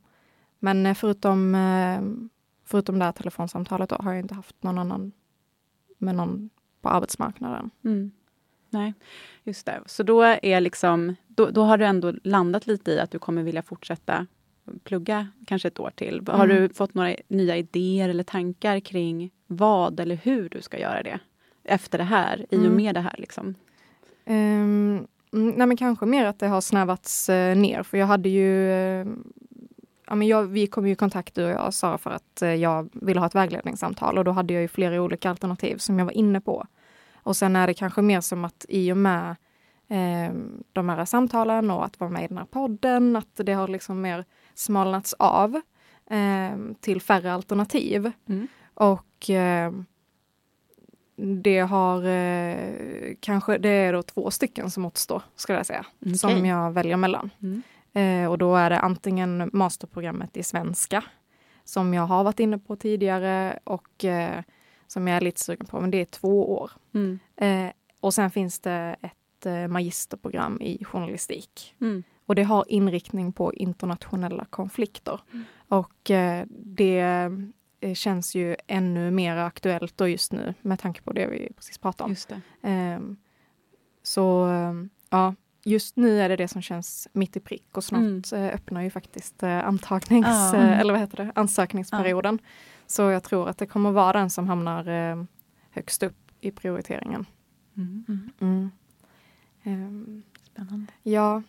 men 0.59 0.85
eh, 0.85 0.93
förutom, 0.93 1.55
eh, 1.55 2.01
förutom 2.65 2.99
det 2.99 3.05
här 3.05 3.11
telefonsamtalet 3.11 3.89
då 3.89 3.95
har 3.95 4.13
jag 4.13 4.19
inte 4.19 4.35
haft 4.35 4.63
någon 4.63 4.77
annan 4.77 5.11
med 5.97 6.15
någon 6.15 6.49
på 6.81 6.89
arbetsmarknaden. 6.89 7.71
Mm. 7.83 8.11
Nej, 8.69 8.93
just 9.43 9.65
det. 9.65 9.81
Så 9.85 10.03
då, 10.03 10.21
är 10.21 10.61
liksom, 10.61 11.15
då, 11.27 11.49
då 11.49 11.63
har 11.63 11.77
du 11.77 11.85
ändå 11.85 12.13
landat 12.23 12.67
lite 12.67 12.91
i 12.91 12.99
att 12.99 13.11
du 13.11 13.19
kommer 13.19 13.43
vilja 13.43 13.61
fortsätta 13.61 14.27
plugga 14.83 15.27
kanske 15.47 15.67
ett 15.67 15.79
år 15.79 15.91
till. 15.95 16.21
Har 16.27 16.45
Mm. 16.45 16.57
du 16.67 16.69
fått 16.73 16.93
några 16.93 17.15
nya 17.27 17.57
idéer 17.57 18.09
eller 18.09 18.23
tankar 18.23 18.79
kring 18.79 19.31
vad 19.47 19.99
eller 19.99 20.15
hur 20.15 20.49
du 20.49 20.61
ska 20.61 20.79
göra 20.79 21.03
det? 21.03 21.19
Efter 21.63 21.97
det 21.97 22.03
här, 22.03 22.45
i 22.49 22.55
och 22.57 22.59
Mm. 22.61 22.75
med 22.75 22.95
det 22.95 23.01
här. 23.01 23.15
Liksom. 23.17 23.55
Mm, 24.25 25.07
nej 25.31 25.67
men 25.67 25.77
kanske 25.77 26.05
mer 26.05 26.25
att 26.25 26.39
det 26.39 26.47
har 26.47 26.61
snävats 26.61 27.29
eh, 27.29 27.55
ner 27.57 27.83
för 27.83 27.97
jag 27.97 28.07
hade 28.07 28.29
ju 28.29 28.71
eh, 28.71 29.07
ja, 30.07 30.15
men 30.15 30.27
jag, 30.27 30.43
vi 30.43 30.67
kom 30.67 30.87
ju 30.87 30.93
i 30.93 30.95
kontakt 30.95 31.35
du 31.35 31.43
och 31.45 31.51
jag 31.51 31.73
Sara 31.73 31.97
för 31.97 32.09
att 32.11 32.41
eh, 32.41 32.53
jag 32.53 32.89
ville 32.93 33.19
ha 33.19 33.27
ett 33.27 33.35
vägledningssamtal 33.35 34.17
och 34.17 34.23
då 34.23 34.31
hade 34.31 34.53
jag 34.53 34.61
ju 34.61 34.67
flera 34.67 35.01
olika 35.01 35.29
alternativ 35.29 35.77
som 35.77 35.99
jag 35.99 36.05
var 36.05 36.11
inne 36.11 36.41
på. 36.41 36.65
Och 37.23 37.35
sen 37.35 37.55
är 37.55 37.67
det 37.67 37.73
kanske 37.73 38.01
mer 38.01 38.21
som 38.21 38.45
att 38.45 38.65
i 38.69 38.91
och 38.91 38.97
med 38.97 39.35
eh, 39.87 40.33
de 40.73 40.89
här 40.89 41.05
samtalen 41.05 41.71
och 41.71 41.85
att 41.85 41.99
vara 41.99 42.09
med 42.09 42.23
i 42.23 42.27
den 42.27 42.37
här 42.37 42.45
podden, 42.45 43.15
att 43.15 43.35
det 43.35 43.53
har 43.53 43.67
liksom 43.67 44.01
mer 44.01 44.25
smalnats 44.55 45.13
av 45.13 45.61
eh, 46.09 46.57
till 46.79 47.01
färre 47.01 47.33
alternativ. 47.33 48.11
Mm. 48.27 48.47
Och 48.73 49.29
eh, 49.29 49.71
det 51.15 51.59
har 51.59 52.05
eh, 52.05 53.15
kanske, 53.19 53.57
det 53.57 53.69
är 53.69 53.93
då 53.93 54.03
två 54.03 54.31
stycken 54.31 54.71
som 54.71 54.85
återstår, 54.85 55.21
skulle 55.35 55.59
jag 55.59 55.65
säga, 55.65 55.85
Okej. 56.01 56.17
som 56.17 56.45
jag 56.45 56.71
väljer 56.71 56.97
mellan. 56.97 57.29
Mm. 57.41 57.61
Eh, 57.93 58.31
och 58.31 58.37
då 58.37 58.55
är 58.55 58.69
det 58.69 58.79
antingen 58.79 59.49
masterprogrammet 59.53 60.37
i 60.37 60.43
svenska, 60.43 61.03
som 61.63 61.93
jag 61.93 62.05
har 62.05 62.23
varit 62.23 62.39
inne 62.39 62.57
på 62.57 62.75
tidigare 62.75 63.59
och 63.63 64.05
eh, 64.05 64.41
som 64.87 65.07
jag 65.07 65.17
är 65.17 65.21
lite 65.21 65.41
sugen 65.41 65.65
på, 65.65 65.81
men 65.81 65.91
det 65.91 66.01
är 66.01 66.05
två 66.05 66.57
år. 66.57 66.71
Mm. 66.93 67.19
Eh, 67.35 67.73
och 67.99 68.13
sen 68.13 68.31
finns 68.31 68.59
det 68.59 68.95
ett 69.01 69.45
eh, 69.45 69.67
magisterprogram 69.67 70.61
i 70.61 70.83
journalistik. 70.85 71.75
Mm. 71.81 72.03
Och 72.25 72.35
det 72.35 72.43
har 72.43 72.65
inriktning 72.67 73.31
på 73.33 73.53
internationella 73.53 74.45
konflikter. 74.45 75.21
Mm. 75.33 75.45
Och 75.67 76.11
eh, 76.11 76.45
det 76.49 76.99
eh, 77.79 77.93
känns 77.93 78.35
ju 78.35 78.55
ännu 78.67 79.11
mer 79.11 79.37
aktuellt 79.37 79.97
då 79.97 80.07
just 80.07 80.31
nu 80.33 80.53
med 80.61 80.79
tanke 80.79 81.01
på 81.01 81.13
det 81.13 81.27
vi 81.27 81.51
precis 81.55 81.77
pratade 81.77 82.15
om. 82.29 82.41
Ehm, 82.61 83.17
så 84.03 84.49
ja, 85.09 85.35
just 85.63 85.95
nu 85.95 86.21
är 86.21 86.29
det 86.29 86.35
det 86.35 86.47
som 86.47 86.61
känns 86.61 87.07
mitt 87.13 87.37
i 87.37 87.39
prick 87.39 87.77
och 87.77 87.83
snart 87.83 87.99
Mm. 88.01 88.21
eh, 88.33 88.55
öppnar 88.55 88.81
ju 88.81 88.89
faktiskt 88.89 89.43
eh, 89.43 89.67
antagnings, 89.67 90.27
Ja. 90.27 90.55
eh, 90.55 90.79
eller 90.79 90.93
vad 90.93 90.99
heter 91.01 91.17
det, 91.17 91.31
ansökningsperioden. 91.35 92.39
Så 92.87 93.01
jag 93.01 93.23
tror 93.23 93.49
att 93.49 93.57
det 93.57 93.65
kommer 93.65 93.91
vara 93.91 94.13
den 94.19 94.29
som 94.29 94.47
hamnar 94.47 94.87
eh, 95.11 95.23
högst 95.69 96.03
upp 96.03 96.31
i 96.41 96.51
prioriteringen. 96.51 97.25
Mm. 97.77 98.31
Mm. 98.41 98.71
Ehm, 99.63 100.23
Spännande. 100.43 100.93
ja, 101.03 101.43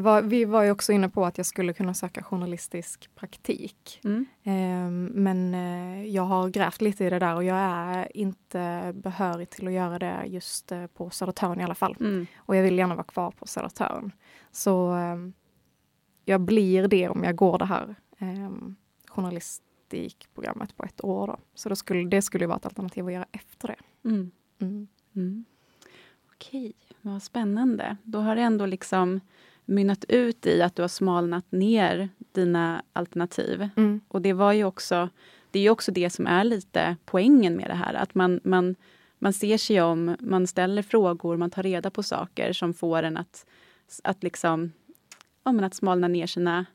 var, 0.00 0.22
vi 0.22 0.44
var 0.44 0.62
ju 0.62 0.70
också 0.70 0.92
inne 0.92 1.08
på 1.08 1.24
att 1.24 1.36
jag 1.38 1.46
skulle 1.46 1.72
kunna 1.72 1.94
söka 1.94 2.22
journalistisk 2.22 3.10
praktik. 3.14 4.00
Mm. 4.04 4.26
Ehm, 4.42 5.04
men 5.04 5.54
eh, 5.54 6.06
jag 6.06 6.22
har 6.22 6.48
grävt 6.48 6.80
lite 6.80 7.04
i 7.04 7.10
det 7.10 7.18
där 7.18 7.34
och 7.34 7.44
jag 7.44 7.56
är 7.58 8.16
inte 8.16 8.92
behörig 8.94 9.50
till 9.50 9.66
att 9.66 9.72
göra 9.72 9.98
det 9.98 10.22
just 10.26 10.72
eh, 10.72 10.86
på 10.86 11.10
Södertörn 11.10 11.60
i 11.60 11.64
alla 11.64 11.74
fall. 11.74 11.96
Mm. 12.00 12.26
Och 12.36 12.56
jag 12.56 12.62
vill 12.62 12.78
gärna 12.78 12.94
vara 12.94 13.04
kvar 13.04 13.30
på 13.30 13.46
Södertörn. 13.46 14.12
Så 14.52 14.90
ehm, 14.90 15.32
jag 16.24 16.40
blir 16.40 16.88
det 16.88 17.08
om 17.08 17.24
jag 17.24 17.36
går 17.36 17.58
det 17.58 17.64
här 17.64 17.94
um, 18.18 18.76
journalistikprogrammet 19.08 20.76
på 20.76 20.84
ett 20.84 21.04
år. 21.04 21.26
Då. 21.26 21.36
Så 21.54 21.68
då 21.68 21.76
skulle, 21.76 22.08
det 22.08 22.22
skulle 22.22 22.44
ju 22.44 22.48
vara 22.48 22.56
ett 22.56 22.66
alternativ 22.66 23.06
att 23.06 23.12
göra 23.12 23.26
efter 23.32 23.68
det. 23.68 24.08
Mm. 24.08 24.30
Mm. 24.60 24.88
Mm. 25.16 25.44
Okej, 26.34 26.72
vad 27.00 27.22
spännande. 27.22 27.96
Då 28.02 28.18
har 28.18 28.36
det 28.36 28.42
ändå 28.42 28.66
liksom 28.66 29.20
mynnat 29.64 30.04
ut 30.08 30.46
i 30.46 30.62
att 30.62 30.76
du 30.76 30.82
har 30.82 30.88
smalnat 30.88 31.52
ner 31.52 32.08
dina 32.32 32.82
alternativ. 32.92 33.68
Mm. 33.76 34.00
Och 34.08 34.22
det 34.22 34.32
var 34.32 34.52
ju 34.52 34.64
också, 34.64 35.08
det 35.50 35.58
är 35.58 35.62
ju 35.62 35.70
också 35.70 35.92
det 35.92 36.10
som 36.10 36.26
är 36.26 36.44
lite 36.44 36.96
poängen 37.04 37.56
med 37.56 37.70
det 37.70 37.74
här. 37.74 37.94
Att 37.94 38.14
man, 38.14 38.40
man, 38.44 38.74
man 39.18 39.32
ser 39.32 39.58
sig 39.58 39.80
om, 39.80 40.16
man 40.20 40.46
ställer 40.46 40.82
frågor, 40.82 41.36
man 41.36 41.50
tar 41.50 41.62
reda 41.62 41.90
på 41.90 42.02
saker 42.02 42.52
som 42.52 42.74
får 42.74 43.02
en 43.02 43.16
att, 43.16 43.46
att 44.04 44.22
liksom, 44.22 44.72
ja, 45.44 45.52
men 45.52 45.64
att 45.64 45.74
smalna 45.74 46.08
ner 46.08 46.26
sina 46.26 46.66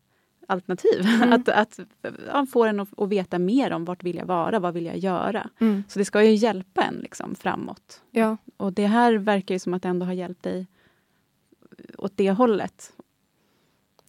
alternativ. 0.47 1.05
Mm. 1.17 1.33
Att, 1.33 1.49
att 1.49 1.79
ja, 2.27 2.45
få 2.45 2.63
en 2.63 2.79
att, 2.79 2.99
att 2.99 3.09
veta 3.09 3.39
mer 3.39 3.73
om 3.73 3.85
vart 3.85 4.03
vill 4.03 4.15
jag 4.15 4.25
vara, 4.25 4.59
vad 4.59 4.73
vill 4.73 4.85
jag 4.85 4.97
göra. 4.97 5.49
Mm. 5.59 5.83
Så 5.87 5.99
det 5.99 6.05
ska 6.05 6.23
ju 6.23 6.33
hjälpa 6.33 6.81
en 6.81 6.95
liksom 6.95 7.35
framåt. 7.35 8.01
Ja, 8.11 8.37
Och 8.57 8.73
det 8.73 8.87
här 8.87 9.13
verkar 9.13 9.55
ju 9.55 9.59
som 9.59 9.73
att 9.73 9.83
det 9.83 9.89
ändå 9.89 10.05
har 10.05 10.13
hjälpt 10.13 10.43
dig 10.43 10.67
åt 11.97 12.17
det 12.17 12.31
hållet. 12.31 12.93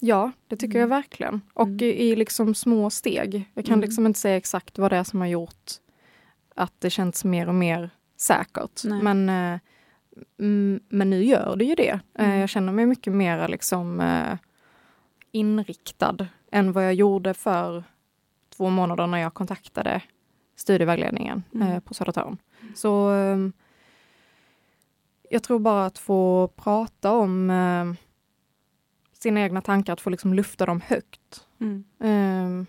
ja, 0.01 0.33
det 0.49 0.57
tycker 0.57 0.79
Mm. 0.79 0.81
jag 0.81 0.89
verkligen. 0.97 1.41
Och 1.55 1.67
Mm. 1.69 1.83
i, 1.83 2.17
liksom 2.17 2.55
små 2.55 2.91
steg. 2.91 3.51
Jag 3.55 3.65
kan 3.65 3.73
Mm. 3.75 3.85
liksom 3.85 4.07
inte 4.07 4.19
säga 4.19 4.37
exakt 4.37 4.79
vad 4.79 4.93
det 4.93 4.97
är 4.97 5.05
som 5.05 5.21
har 5.21 5.29
gjort 5.29 5.71
att 6.55 6.73
det 6.81 6.91
känns 6.91 7.25
mer 7.25 7.49
och 7.49 7.55
mer 7.55 7.91
säkert. 8.17 8.85
Nej. 8.85 9.03
Men, 9.03 9.29
eh, 9.29 9.61
mm, 10.39 10.81
men 10.89 11.11
nu 11.11 11.25
gör 11.25 11.57
det 11.57 11.65
ju 11.65 11.75
det. 11.75 12.01
Eh, 12.15 12.25
Mm. 12.29 12.39
jag 12.41 12.49
känner 12.49 12.73
mig 12.73 12.87
mycket 12.87 13.13
mer 13.13 13.49
liksom, 13.49 14.01
eh, 14.01 14.39
inriktad 15.33 16.17
än 16.53 16.73
vad 16.73 16.85
jag 16.85 16.95
gjorde 16.95 17.35
för 17.35 17.85
två 18.57 18.69
månader 18.71 19.07
när 19.07 19.19
jag 19.19 19.35
kontaktade 19.35 20.03
studievägledningen 20.57 21.43
Mm. 21.55 21.69
eh, 21.69 21.81
på 21.81 21.95
Södertörn. 21.95 22.37
Så 22.75 23.15
eh, 23.15 23.37
jag 25.31 25.43
tror 25.43 25.59
bara 25.59 25.87
att 25.87 25.99
få 25.99 26.49
prata 26.57 27.13
om 27.13 27.51
eh, 27.51 28.09
sina 29.13 29.41
egna 29.41 29.61
tankar, 29.61 29.93
att 29.93 30.01
få 30.01 30.11
liksom 30.11 30.35
lufta 30.35 30.67
dem 30.67 30.81
högt. 30.87 31.47
Mm. 31.61 31.85
Eh, 32.01 32.67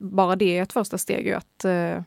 bara 0.00 0.36
det 0.36 0.58
är 0.58 0.62
ett 0.62 0.72
första 0.72 0.98
steg 0.98 1.26
ju 1.26 1.34
att, 1.34 1.64
eh, 1.64 2.02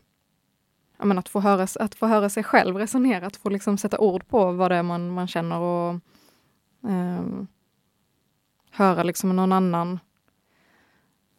ja, 0.97 1.05
men 1.05 1.19
att, 1.19 1.29
få 1.29 1.39
höra, 1.39 1.67
att 1.79 1.95
få 1.95 2.07
höra 2.07 2.29
sig 2.29 2.43
själv 2.43 2.77
resonera, 2.77 3.27
att 3.27 3.35
få 3.35 3.49
liksom 3.49 3.77
sätta 3.77 3.99
ord 3.99 4.27
på 4.27 4.51
vad 4.51 4.71
det 4.71 4.75
är 4.75 4.83
man, 4.83 5.09
man 5.09 5.27
känner 5.27 5.59
och 5.59 5.99
ehm, 6.87 7.47
höra 8.71 9.03
liksom 9.03 9.35
någon 9.35 9.51
annan 9.51 9.99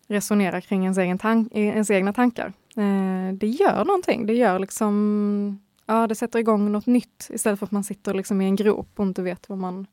resonera 0.09 0.61
kring 0.61 0.83
ens, 0.83 0.99
egen 0.99 1.19
tank, 1.19 1.53
ens 1.53 1.91
egna 1.91 2.13
tankar. 2.13 2.53
Eh, 2.77 3.35
det 3.35 3.47
gör 3.47 3.85
någonting, 3.85 4.27
det 4.27 4.35
gör 4.35 4.59
liksom, 4.59 5.64
ja 5.87 6.07
det 6.07 6.15
sätter 6.15 6.39
igång 6.39 6.73
något 6.73 6.87
nytt 6.87 7.31
istället 7.31 7.59
för 7.59 7.67
att 7.67 7.73
man 7.73 7.85
sitter 7.85 8.15
liksom 8.15 8.41
i 8.41 8.45
en 8.45 8.57
grop 8.57 8.89
och 8.97 9.07
inte 9.07 9.23
vet 9.23 9.49
vad 9.49 9.59
man 9.59 9.87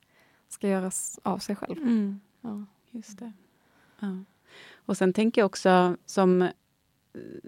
ska 0.49 0.67
göra 0.67 0.91
av 1.23 1.39
sig 1.39 1.55
själv. 1.55 1.77
Mm. 1.77 2.19
Ja. 2.41 2.65
Just 2.91 3.19
det. 3.19 3.31
Ja. 3.99 4.17
Och 4.85 4.97
sen 4.97 5.13
tänker 5.13 5.41
jag 5.41 5.45
också 5.45 5.97
som, 6.05 6.49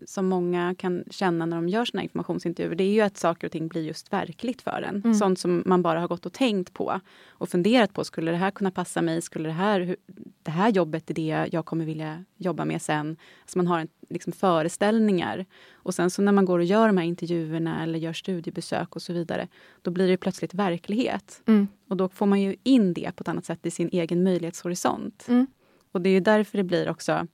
som 0.06 0.26
många 0.26 0.76
kan 0.78 1.04
känna 1.10 1.46
när 1.46 1.58
de 1.58 1.70
gör 1.70 1.86
sina 1.86 2.04
informationsintervjuer, 2.04 2.76
det 2.76 2.84
är 2.84 2.94
ju 2.94 3.02
att 3.02 3.18
saker 3.18 3.48
och 3.48 3.52
ting 3.52 3.68
blir 3.68 3.82
just 3.82 4.14
verkligt 4.14 4.62
för 4.62 4.82
en. 4.82 4.96
Mm. 4.96 5.14
Sånt 5.14 5.40
som 5.40 5.64
man 5.66 5.82
bara 5.82 6.00
har 6.00 6.08
gått 6.08 6.26
och 6.26 6.34
tänkt 6.34 6.74
på 6.74 7.00
och 7.28 7.50
funderat 7.50 7.94
på. 7.94 8.04
Skulle 8.04 8.32
det 8.32 8.38
här 8.38 8.52
kunna 8.52 8.72
passa 8.72 9.02
mig? 9.02 9.22
Skulle 9.22 9.50
det 9.50 9.54
här, 9.54 9.96
det 10.44 10.52
här 10.52 10.70
jobbet 10.70 11.10
är 11.10 11.14
det 11.14 11.50
jag 11.52 11.66
kommer 11.66 11.86
vilja 11.86 12.24
jobba 12.38 12.66
med 12.66 12.82
sen? 12.82 13.18
Så 13.46 13.60
man 13.60 13.68
har 13.68 13.80
en, 13.80 13.88
liksom 14.10 14.34
föreställningar. 14.34 15.46
Och 15.74 15.96
sen 15.96 16.10
så 16.10 16.22
när 16.22 16.32
man 16.32 16.46
går 16.46 16.60
och 16.60 16.66
gör 16.66 16.88
de 16.88 16.98
här 16.98 17.06
intervjuerna 17.06 17.84
eller 17.84 18.00
gör 18.00 18.14
studiebesök 18.14 18.96
och 18.96 19.02
så 19.02 19.14
vidare, 19.14 19.48
då 19.82 19.92
blir 19.92 20.08
det 20.08 20.18
plötsligt 20.18 20.54
verklighet. 20.54 21.42
Mm. 21.46 21.68
Och 21.88 21.98
då 21.98 22.10
får 22.10 22.26
man 22.26 22.42
ju 22.42 22.56
in 22.64 22.94
det 22.94 23.12
på 23.16 23.22
ett 23.22 23.28
annat 23.28 23.46
sätt 23.46 23.66
i 23.66 23.72
sin 23.72 23.90
egen 23.92 24.24
möjlighetshorisont. 24.24 25.26
Mm. 25.28 25.48
Och 25.92 26.02
det 26.02 26.10
är 26.10 26.14
ju 26.14 26.20
därför 26.20 26.58
det 26.58 26.64
blir 26.64 26.90
också 26.90 27.28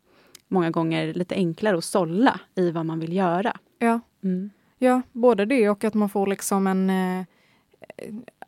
många 0.49 0.71
gånger 0.71 1.13
lite 1.13 1.35
enklare 1.35 1.77
att 1.77 1.83
sålla 1.83 2.39
i 2.55 2.71
vad 2.71 2.85
man 2.85 2.99
vill 2.99 3.13
göra. 3.13 3.57
Ja. 3.79 3.99
Mm. 4.23 4.49
Ja, 4.77 5.01
både 5.11 5.45
det 5.45 5.69
och 5.69 5.83
att 5.83 5.93
man 5.93 6.09
får 6.09 6.27
liksom 6.27 6.67
en, 6.67 6.89
eh, 6.89 7.25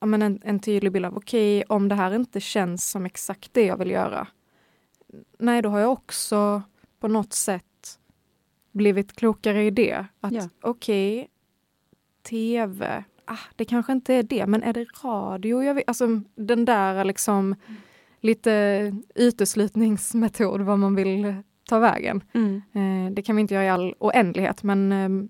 en, 0.01 0.39
en 0.43 0.59
tydlig 0.59 0.91
bild 0.91 1.05
av 1.05 1.17
okej, 1.17 1.63
om 1.63 1.87
det 1.87 1.95
här 1.95 2.15
inte 2.15 2.39
känns 2.39 2.89
som 2.91 3.05
exakt 3.05 3.53
det 3.53 3.65
jag 3.65 3.77
vill 3.77 3.91
göra. 3.91 4.27
Nej, 5.39 5.61
då 5.61 5.69
har 5.69 5.79
jag 5.79 5.91
också 5.91 6.61
på 6.99 7.07
något 7.07 7.33
sätt 7.33 7.99
blivit 8.71 9.15
klokare 9.15 9.63
i 9.65 9.69
det. 9.71 10.05
Att 10.21 10.33
Ja. 10.33 10.49
okej, 10.61 11.29
tv, 12.29 13.03
ah, 13.25 13.37
det 13.55 13.65
kanske 13.65 13.91
inte 13.91 14.13
är 14.13 14.23
det, 14.23 14.47
men 14.47 14.63
är 14.63 14.73
det 14.73 14.85
radio 15.03 15.63
jag 15.63 15.73
vill? 15.73 15.83
Alltså 15.87 16.07
den 16.35 16.65
där 16.65 17.05
liksom 17.05 17.55
lite 18.19 18.95
uteslutningsmetod 19.15 20.61
vad 20.61 20.79
man 20.79 20.95
vill 20.95 21.35
ta 21.71 21.79
vägen. 21.79 22.23
Mm. 22.33 22.61
Eh, 22.73 23.11
det 23.13 23.21
kan 23.21 23.35
vi 23.35 23.41
inte 23.41 23.53
göra 23.53 23.65
i 23.65 23.69
all 23.69 23.93
oändlighet, 23.99 24.63
men 24.63 24.91
ehm, 24.91 25.29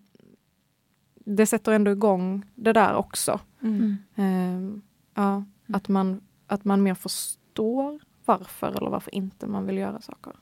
det 1.25 1.45
sätter 1.45 1.71
ändå 1.71 1.91
igång 1.91 2.45
det 2.55 2.73
där 2.73 2.95
också. 2.95 3.39
Mm. 3.61 3.97
Ehm, 4.15 4.81
ja, 5.15 5.43
att, 5.73 5.87
man, 5.87 6.21
att 6.47 6.65
man 6.65 6.83
mer 6.83 6.93
förstår 6.93 7.99
varför 8.25 8.67
eller 8.77 8.89
varför 8.89 9.15
inte 9.15 9.47
man 9.47 9.65
vill 9.65 9.77
göra 9.77 10.01
saker. 10.01 10.33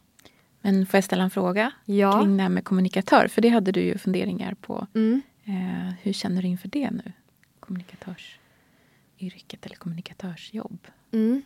Men 0.62 0.86
får 0.86 0.98
jag 0.98 1.04
ställa 1.04 1.24
en 1.24 1.30
fråga 1.30 1.72
Ja. 1.86 2.22
kring 2.22 2.38
det 2.38 2.44
här 2.44 2.50
med 2.50 2.64
kommunikatör? 2.64 3.28
För 3.28 3.42
det 3.42 3.50
hade 3.50 3.72
du 3.72 3.82
ju 3.82 3.98
funderingar 3.98 4.54
på. 4.54 4.88
Mm. 4.96 5.22
Eh, 5.44 5.94
hur 6.02 6.14
känner 6.14 6.42
du 6.42 6.48
inför 6.48 6.68
det 6.68 6.92
nu? 6.92 7.12
Kommunikatörsyrket 7.60 9.66
eller 9.66 9.76
kommunikatörsjobb. 9.76 10.88
Mm. 11.12 11.42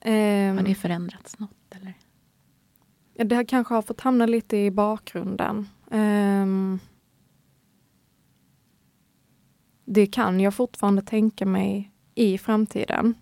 Ehm, 0.00 0.56
Har 0.56 0.64
det 0.64 0.74
förändrats 0.74 1.38
något? 1.38 1.50
Eller? 1.70 1.94
Det 3.24 3.34
här 3.34 3.44
kanske 3.44 3.74
har 3.74 3.82
fått 3.82 4.00
hamna 4.00 4.26
lite 4.26 4.56
i 4.56 4.70
bakgrunden. 4.70 5.68
Ehm, 5.90 6.78
det 9.84 10.06
kan 10.06 10.40
jag 10.40 10.54
fortfarande 10.54 11.02
tänka 11.02 11.46
mig 11.46 11.92
i 12.14 12.38
framtiden. 12.38 13.14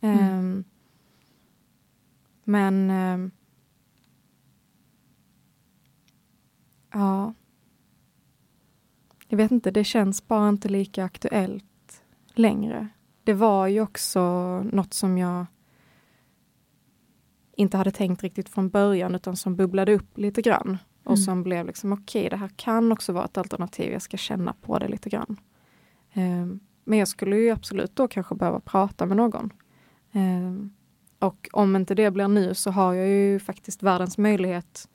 Ehm, 0.00 0.64
Men 2.44 2.90
ehm, 2.90 3.30
ja. 6.92 7.34
jag 9.28 9.36
vet 9.36 9.50
inte, 9.50 9.70
det 9.70 9.84
känns 9.84 10.28
bara 10.28 10.48
inte 10.48 10.68
lika 10.68 11.04
aktuellt 11.04 12.02
längre. 12.34 12.88
Det 13.24 13.34
var 13.34 13.66
ju 13.66 13.80
också 13.80 14.20
något 14.62 14.94
som 14.94 15.18
jag 15.18 15.46
inte 17.62 17.76
hade 17.76 17.90
tänkt 17.90 18.22
riktigt 18.22 18.48
från 18.48 18.68
början 18.68 19.14
utan 19.14 19.36
som 19.36 19.56
bubblade 19.56 19.94
upp 19.94 20.18
lite 20.18 20.42
grann. 20.42 20.78
Och 21.04 21.10
Mm. 21.10 21.16
som 21.16 21.42
blev 21.42 21.66
liksom 21.66 21.92
okej, 21.92 22.20
okay, 22.20 22.28
det 22.28 22.36
här 22.36 22.50
kan 22.56 22.92
också 22.92 23.12
vara 23.12 23.24
ett 23.24 23.38
alternativ. 23.38 23.92
Jag 23.92 24.02
ska 24.02 24.16
känna 24.16 24.52
på 24.52 24.78
det 24.78 24.88
lite 24.88 25.08
grann. 25.10 25.40
Um, 26.14 26.60
men 26.84 26.98
jag 26.98 27.08
skulle 27.08 27.36
ju 27.36 27.50
absolut 27.50 27.96
då 27.96 28.08
kanske 28.08 28.34
behöva 28.34 28.60
prata 28.60 29.06
med 29.06 29.16
någon. 29.16 29.50
Um, 30.12 30.74
och 31.18 31.48
om 31.52 31.76
inte 31.76 31.94
det 31.94 32.10
blir 32.10 32.28
nu 32.28 32.54
så 32.54 32.70
har 32.70 32.94
jag 32.94 33.08
ju 33.08 33.38
faktiskt 33.38 33.82
världens 33.82 34.18
möjlighet 34.18 34.88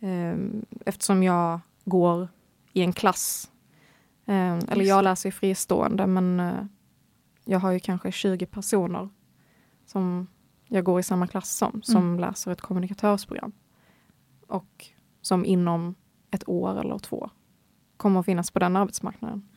um, 0.00 0.66
eftersom 0.86 1.22
jag 1.22 1.60
går 1.84 2.28
i 2.72 2.82
en 2.82 2.92
klass. 2.92 3.50
eller 4.26 4.84
jag 4.84 5.04
läser 5.04 5.28
ju 5.28 5.32
fristående 5.32 6.06
men 6.06 6.40
uh, 6.40 6.64
jag 7.44 7.58
har 7.58 7.70
ju 7.72 7.80
kanske 7.80 8.12
20 8.12 8.46
personer 8.46 9.08
som 9.86 10.26
jag 10.68 10.84
går 10.84 11.00
i 11.00 11.02
samma 11.02 11.26
klass 11.26 11.56
som, 11.56 11.82
som 11.82 12.02
mm. 12.02 12.20
läser 12.20 12.50
ett 12.50 12.60
kommunikatörsprogram. 12.60 13.52
Och 14.46 14.86
som 15.20 15.44
inom 15.44 15.94
ett 16.30 16.48
år 16.48 16.80
eller 16.80 16.98
två 16.98 17.30
kommer 17.96 18.20
att 18.20 18.26
finnas 18.26 18.50
på 18.50 18.58
den 18.58 18.76
arbetsmarknaden. 18.76 19.48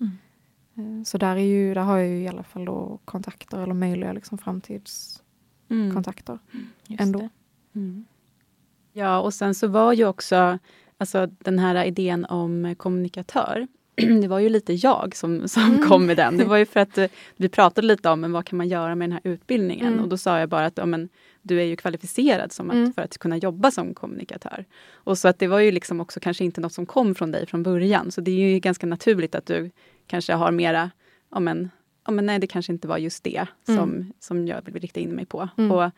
Mm. 0.75 1.05
Så 1.05 1.17
där, 1.17 1.35
är 1.35 1.39
ju, 1.39 1.73
där 1.73 1.81
har 1.81 1.97
jag 1.97 2.07
ju 2.07 2.23
i 2.23 2.27
alla 2.27 2.43
fall 2.43 2.65
då 2.65 2.99
kontakter 3.05 3.59
eller 3.59 3.73
möjliga 3.73 4.13
liksom 4.13 4.37
framtidskontakter 4.37 6.39
mm. 6.53 6.67
ändå. 6.99 7.29
Mm. 7.75 8.05
Ja, 8.93 9.19
och 9.19 9.33
sen 9.33 9.55
så 9.55 9.67
var 9.67 9.93
ju 9.93 10.05
också 10.05 10.59
alltså, 10.97 11.27
den 11.27 11.59
här 11.59 11.85
idén 11.85 12.25
om 12.25 12.75
kommunikatör. 12.77 13.67
Det 14.21 14.27
var 14.27 14.39
ju 14.39 14.49
lite 14.49 14.73
jag 14.73 15.15
som, 15.15 15.47
som 15.47 15.63
mm. 15.63 15.87
kom 15.87 16.05
med 16.05 16.17
den. 16.17 16.37
Det 16.37 16.45
var 16.45 16.57
ju 16.57 16.65
för 16.65 16.79
att 16.79 16.97
vi 17.35 17.49
pratade 17.49 17.87
lite 17.87 18.09
om 18.09 18.21
men 18.21 18.31
vad 18.31 18.45
kan 18.45 18.57
man 18.57 18.67
göra 18.67 18.95
med 18.95 19.09
den 19.09 19.11
här 19.23 19.31
utbildningen. 19.33 19.87
Mm. 19.87 19.99
Och 20.03 20.09
då 20.09 20.17
sa 20.17 20.39
jag 20.39 20.49
bara 20.49 20.65
att 20.65 20.77
ja, 20.77 20.85
men, 20.85 21.09
du 21.41 21.59
är 21.59 21.63
ju 21.63 21.75
kvalificerad 21.75 22.51
som 22.51 22.69
att, 22.69 22.75
Mm. 22.75 22.93
för 22.93 23.01
att 23.01 23.17
kunna 23.17 23.37
jobba 23.37 23.71
som 23.71 23.93
kommunikatör. 23.93 24.65
Och 24.93 25.17
så 25.17 25.27
att 25.27 25.39
det 25.39 25.47
var 25.47 25.59
ju 25.59 25.71
liksom 25.71 25.99
också 26.01 26.19
kanske 26.19 26.43
inte 26.43 26.61
något 26.61 26.73
som 26.73 26.85
kom 26.85 27.15
från 27.15 27.31
dig 27.31 27.45
från 27.45 27.63
början. 27.63 28.11
Så 28.11 28.21
det 28.21 28.31
är 28.31 28.49
ju 28.53 28.59
ganska 28.59 28.87
naturligt 28.87 29.35
att 29.35 29.45
du 29.45 29.71
kanske 30.07 30.33
har 30.33 30.51
mera, 30.51 30.91
ja 31.31 31.39
men, 31.39 31.69
ja, 32.05 32.11
men 32.11 32.25
nej 32.25 32.39
det 32.39 32.47
kanske 32.47 32.73
inte 32.73 32.87
var 32.87 32.97
just 32.97 33.23
det 33.23 33.45
som, 33.65 33.75
Mm. 33.77 34.13
som 34.19 34.47
jag 34.47 34.61
vill 34.65 34.73
rikta 34.81 34.99
in 34.99 35.09
mig 35.09 35.25
på. 35.25 35.49
Mm. 35.57 35.71
Och 35.71 35.91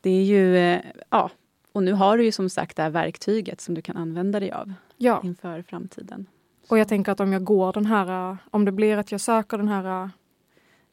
det 0.00 0.10
är 0.10 0.24
ju, 0.24 0.56
eh, 0.56 0.80
ja, 1.10 1.30
och 1.72 1.82
nu 1.82 1.92
har 1.92 2.18
du 2.18 2.24
ju 2.24 2.32
som 2.32 2.48
sagt 2.50 2.76
det 2.76 2.82
här 2.82 2.90
verktyget 2.90 3.60
som 3.60 3.74
du 3.74 3.82
kan 3.82 3.96
använda 3.96 4.40
dig 4.40 4.52
av 4.52 4.72
Ja, 4.96 5.20
inför 5.24 5.62
framtiden 5.62 6.26
och 6.68 6.78
jag 6.78 6.88
tänker 6.88 7.12
att 7.12 7.20
om 7.20 7.32
jag 7.32 7.44
går 7.44 7.72
den 7.72 7.86
här, 7.86 8.30
eh, 8.30 8.36
om 8.50 8.64
det 8.64 8.72
blir 8.72 8.96
att 8.96 9.12
jag 9.12 9.20
söker 9.20 9.58
den 9.58 9.68
här, 9.68 10.04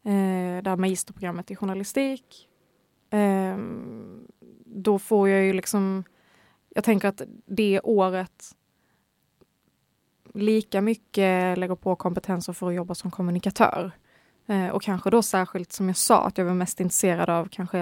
eh, 0.03 0.63
det 0.63 0.69
här 0.69 0.77
magisterprogrammet 0.77 1.51
i 1.51 1.55
journalistik, 1.55 2.49
eh, 3.09 3.57
då 4.65 4.99
får 4.99 5.29
jag 5.29 5.43
ju 5.43 5.53
liksom, 5.53 6.03
jag 6.69 6.83
tänker 6.83 7.07
att 7.07 7.21
det 7.45 7.81
året 7.83 8.55
lika 10.33 10.81
mycket 10.81 11.57
lägger 11.57 11.75
på 11.75 11.95
kompetenser 11.95 12.53
för 12.53 12.67
att 12.67 12.73
jobba 12.73 12.95
som 12.95 13.11
kommunikatör. 13.11 13.91
Eh, 14.45 14.67
och 14.67 14.81
kanske 14.81 15.09
då 15.09 15.21
särskilt 15.21 15.71
som 15.71 15.87
jag 15.87 15.97
sa, 15.97 16.25
att 16.25 16.37
jag 16.37 16.45
var 16.45 16.53
mest 16.53 16.79
intresserad 16.79 17.29
av 17.29 17.47
kanske 17.51 17.79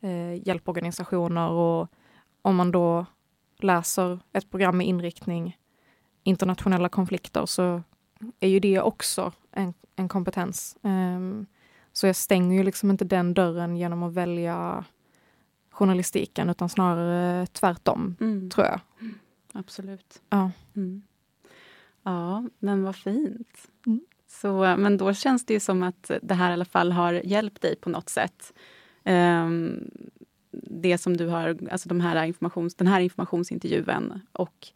eh, 0.00 0.48
hjälporganisationer 0.48 1.50
och 1.50 1.88
om 2.42 2.56
man 2.56 2.72
då 2.72 3.06
läser 3.58 4.18
ett 4.32 4.50
program 4.50 4.76
med 4.76 4.86
inriktning 4.86 5.58
internationella 6.22 6.88
konflikter 6.88 7.46
så 7.46 7.82
är 8.40 8.48
ju 8.48 8.60
det 8.60 8.80
också 8.80 9.32
en, 9.52 9.74
en 9.96 10.08
kompetens. 10.08 10.76
Ehm, 10.82 11.46
så 11.92 12.06
jag 12.06 12.16
stänger 12.16 12.56
ju 12.56 12.62
liksom 12.62 12.90
inte 12.90 13.04
den 13.04 13.34
dörren 13.34 13.76
genom 13.76 14.02
att 14.02 14.12
välja 14.14 14.84
journalistiken 15.70 16.50
utan 16.50 16.68
snarare 16.68 17.46
tvärtom, 17.46 18.16
Mm. 18.20 18.50
tror 18.50 18.66
jag. 18.66 18.80
Absolut. 19.52 20.22
Ja. 20.30 20.50
Mm. 20.76 21.02
Ja, 22.02 22.44
men 22.58 22.82
vad 22.82 22.96
fint. 22.96 23.68
Mm. 23.86 24.00
Så, 24.28 24.76
men 24.78 24.96
då 24.96 25.14
känns 25.14 25.46
det 25.46 25.54
ju 25.54 25.60
som 25.60 25.82
att 25.82 26.10
det 26.22 26.34
här 26.34 26.50
i 26.50 26.52
alla 26.52 26.64
fall 26.64 26.92
har 26.92 27.12
hjälpt 27.12 27.62
dig 27.62 27.76
på 27.76 27.90
något 27.90 28.08
sätt. 28.08 28.52
Ehm, 29.04 29.90
det 30.70 30.98
som 30.98 31.16
du 31.16 31.26
har, 31.28 31.58
alltså 31.70 31.88
de 31.88 32.00
här 32.00 32.24
informations, 32.24 32.74
den 32.74 32.86
här 32.86 33.00
informationsintervjun. 33.00 34.20
Och, 34.32 34.68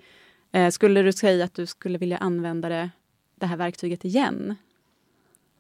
eh, 0.57 0.71
skulle 0.71 1.03
du 1.03 1.13
säga 1.13 1.45
att 1.45 1.55
du 1.55 1.67
skulle 1.67 1.99
vilja 1.99 2.19
använda 2.19 2.69
det, 2.69 2.91
det 3.35 3.47
här 3.47 3.57
verktyget 3.57 4.05
igen? 4.05 4.55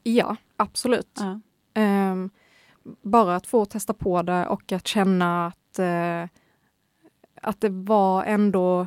Ja, 0.03 0.37
absolut. 0.57 1.19
Ja. 1.19 1.41
Ehm, 1.75 2.31
bara 3.03 3.37
att 3.37 3.47
få 3.47 3.65
testa 3.65 3.95
på 3.95 4.23
det 4.23 4.47
och 4.47 4.73
att 4.73 4.87
känna 4.87 5.47
att, 5.47 5.79
eh, 5.79 6.25
att 7.43 7.61
det 7.61 7.69
var 7.69 8.25
ändå 8.25 8.87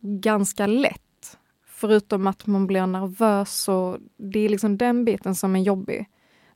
ganska 0.00 0.66
lätt. 0.66 1.38
Förutom 1.66 2.26
att 2.26 2.46
man 2.46 2.66
blir 2.66 2.86
nervös 2.86 3.68
och 3.68 3.98
det 4.16 4.40
är 4.40 4.48
liksom 4.48 4.78
den 4.78 5.04
biten 5.04 5.34
som 5.34 5.56
är 5.56 5.60
jobbig. 5.60 6.08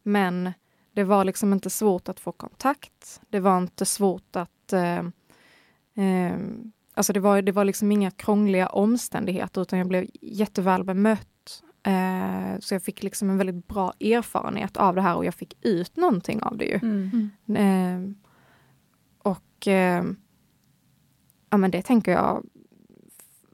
Men 0.02 0.52
det 0.92 1.04
var 1.04 1.24
liksom 1.24 1.52
inte 1.52 1.70
svårt 1.70 2.08
att 2.08 2.20
få 2.20 2.32
kontakt. 2.32 3.20
Det 3.28 3.40
var 3.40 3.58
inte 3.58 3.84
svårt 3.84 4.36
att... 4.36 4.72
Eh, 4.72 4.98
eh, 6.04 6.38
alltså 6.96 7.12
det 7.12 7.20
var, 7.20 7.42
det 7.42 7.52
var 7.52 7.64
liksom 7.64 7.92
inga 7.92 8.10
krångliga 8.10 8.66
omständigheter 8.66 9.62
utan 9.62 9.78
jag 9.78 9.88
blev 9.88 10.06
jätteväl 10.20 10.84
bemött. 10.84 11.62
Eh, 11.82 12.58
så 12.60 12.74
jag 12.74 12.82
fick 12.82 13.02
liksom 13.02 13.30
en 13.30 13.38
väldigt 13.38 13.68
bra 13.68 13.92
erfarenhet 14.00 14.76
av 14.76 14.94
det 14.94 15.02
här 15.02 15.16
och 15.16 15.24
jag 15.24 15.34
fick 15.34 15.56
ut 15.60 15.96
någonting 15.96 16.42
av 16.42 16.56
det 16.56 16.64
ju. 16.64 16.80
Mm. 16.82 17.30
Eh, 17.56 18.16
och 19.18 19.68
eh, 19.68 20.04
ja, 21.50 21.56
men 21.56 21.70
det 21.70 21.82
tänker 21.82 22.12
jag 22.12 22.46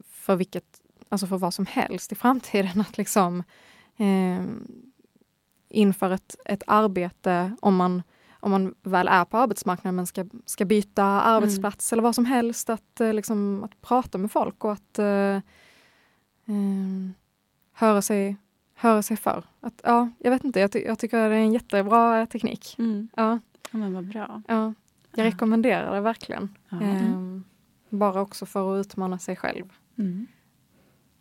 för 0.04 0.36
vilket, 0.36 0.80
alltså 1.08 1.26
för 1.26 1.38
vad 1.38 1.54
som 1.54 1.66
helst 1.66 2.12
i 2.12 2.14
framtiden 2.14 2.80
att 2.80 2.98
liksom 2.98 3.42
eh, 3.96 4.44
inför 5.68 6.10
ett, 6.10 6.36
ett 6.44 6.62
arbete 6.66 7.56
om 7.60 7.76
man, 7.76 8.02
om 8.42 8.50
man 8.50 8.74
väl 8.82 9.08
är 9.08 9.24
på 9.24 9.36
arbetsmarknaden 9.38 9.96
men 9.96 10.06
ska, 10.06 10.24
ska 10.46 10.64
byta 10.64 11.04
arbetsplats 11.04 11.92
eller 11.92 12.02
vad 12.02 12.14
som 12.14 12.24
helst 12.24 12.70
att, 12.70 13.00
eh, 13.00 13.12
liksom, 13.12 13.64
att 13.64 13.80
prata 13.80 14.18
med 14.18 14.32
folk 14.32 14.64
och 14.64 14.72
att 14.72 14.98
eh, 14.98 15.06
eh, 15.06 15.40
höra, 17.72 18.02
sig, 18.02 18.36
höra 18.74 19.02
sig 19.02 19.16
för. 19.16 19.44
Att, 19.60 19.80
ja, 19.84 20.10
jag 20.18 20.30
vet 20.30 20.44
inte, 20.44 20.60
jag, 20.60 20.72
ty 20.72 20.78
jag 20.78 20.98
tycker 20.98 21.28
det 21.28 21.34
är 21.36 21.40
en 21.40 21.52
jättebra 21.52 22.26
teknik. 22.26 22.74
Mm. 22.78 23.08
Ja. 23.16 23.38
Ja, 23.70 23.78
men 23.78 23.94
vad 23.94 24.04
bra. 24.08 24.42
Ja, 24.48 24.54
jag 24.54 24.74
Ja. 25.14 25.24
rekommenderar 25.24 25.94
det 25.94 26.00
verkligen. 26.00 26.58
Ja. 26.68 26.80
Ehm, 26.80 27.44
bara 27.88 28.20
också 28.20 28.46
för 28.46 28.74
att 28.80 28.86
utmana 28.86 29.18
sig 29.18 29.36
själv. 29.36 29.64
Mm. 29.98 30.26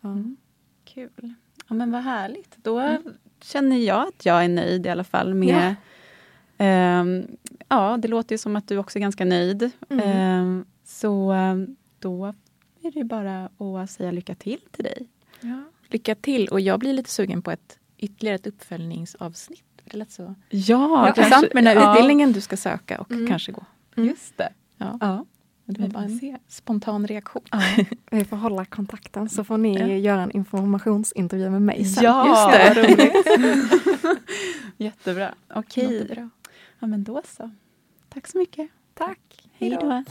Ja. 0.00 0.08
Mm. 0.08 0.36
Kul. 0.84 1.34
Ja, 1.68 1.74
men 1.74 1.90
vad 1.92 2.02
härligt. 2.02 2.56
Då 2.56 2.98
känner 3.42 3.76
jag 3.76 4.08
att 4.08 4.26
jag 4.26 4.44
är 4.44 4.48
nöjd 4.48 4.86
i 4.86 4.88
alla 4.88 5.04
fall 5.04 5.34
med... 5.34 5.56
Ehm, 5.66 5.74
ja, 7.68 7.96
det 7.98 8.08
låter 8.08 8.34
ju 8.34 8.38
som 8.38 8.56
att 8.56 8.68
du 8.68 8.78
också 8.78 8.98
är 8.98 9.00
ganska 9.00 9.24
nöjd. 9.24 9.70
Mm. 9.90 10.04
Ehm, 10.08 10.64
så 10.84 11.30
ehm, 11.32 11.76
då 11.98 12.34
är 12.82 12.90
det 12.90 13.04
bara 13.04 13.48
att 13.58 13.90
säga 13.90 14.10
lycka 14.10 14.34
till 14.34 14.60
till 14.70 14.84
dig. 14.84 15.08
Lycka 15.88 16.14
till! 16.14 16.48
Och 16.48 16.60
jag 16.60 16.80
blir 16.80 16.92
lite 16.92 17.10
sugen 17.10 17.42
på 17.42 17.50
ett 17.50 17.78
ytterligare 17.98 18.34
ett 18.36 18.46
uppföljningsavsnitt. 18.46 19.64
Det 19.84 19.96
lät 19.96 20.10
så 20.10 20.34
Ja, 20.48 21.08
intressant 21.08 21.54
med 21.54 21.64
den 21.64 21.76
här 21.76 21.84
ja, 21.84 21.92
utbildningen 21.92 22.32
du 22.32 22.40
ska 22.40 22.56
söka 22.56 23.00
och 23.00 23.10
Mm. 23.10 23.26
kanske 23.26 23.52
gå. 23.52 23.64
Just 23.96 24.36
det. 24.38 24.48
Ja. 24.76 24.98
Ja. 25.00 25.24
Men 25.64 25.74
det 25.74 25.80
var 25.80 25.88
bara 25.88 26.02
får 26.02 26.10
en 26.12 26.18
se. 26.18 26.36
spontan 26.48 27.06
reaktion. 27.06 27.42
Vi 28.10 28.24
får 28.24 28.36
hålla 28.36 28.64
kontakten 28.64 29.28
så 29.28 29.44
får 29.44 29.58
ni 29.58 29.78
Ja. 29.78 29.86
göra 29.86 30.22
en 30.22 30.30
informationsintervju 30.30 31.50
med 31.50 31.62
mig 31.62 31.84
sen. 31.84 32.04
Ja, 32.04 32.28
Just 32.28 32.74
det. 32.74 32.82
roligt. 32.82 33.26
Jättebra. 34.76 35.34
Okej. 35.54 35.98
Låter 36.00 36.14
bra. 36.14 36.28
Ja, 36.82 36.86
men 36.86 37.04
då 37.04 37.22
så. 37.24 37.50
Tack 38.08 38.28
så 38.28 38.38
mycket. 38.38 38.70
Tack. 38.94 39.48
Hej 39.52 39.70
då. 39.80 40.04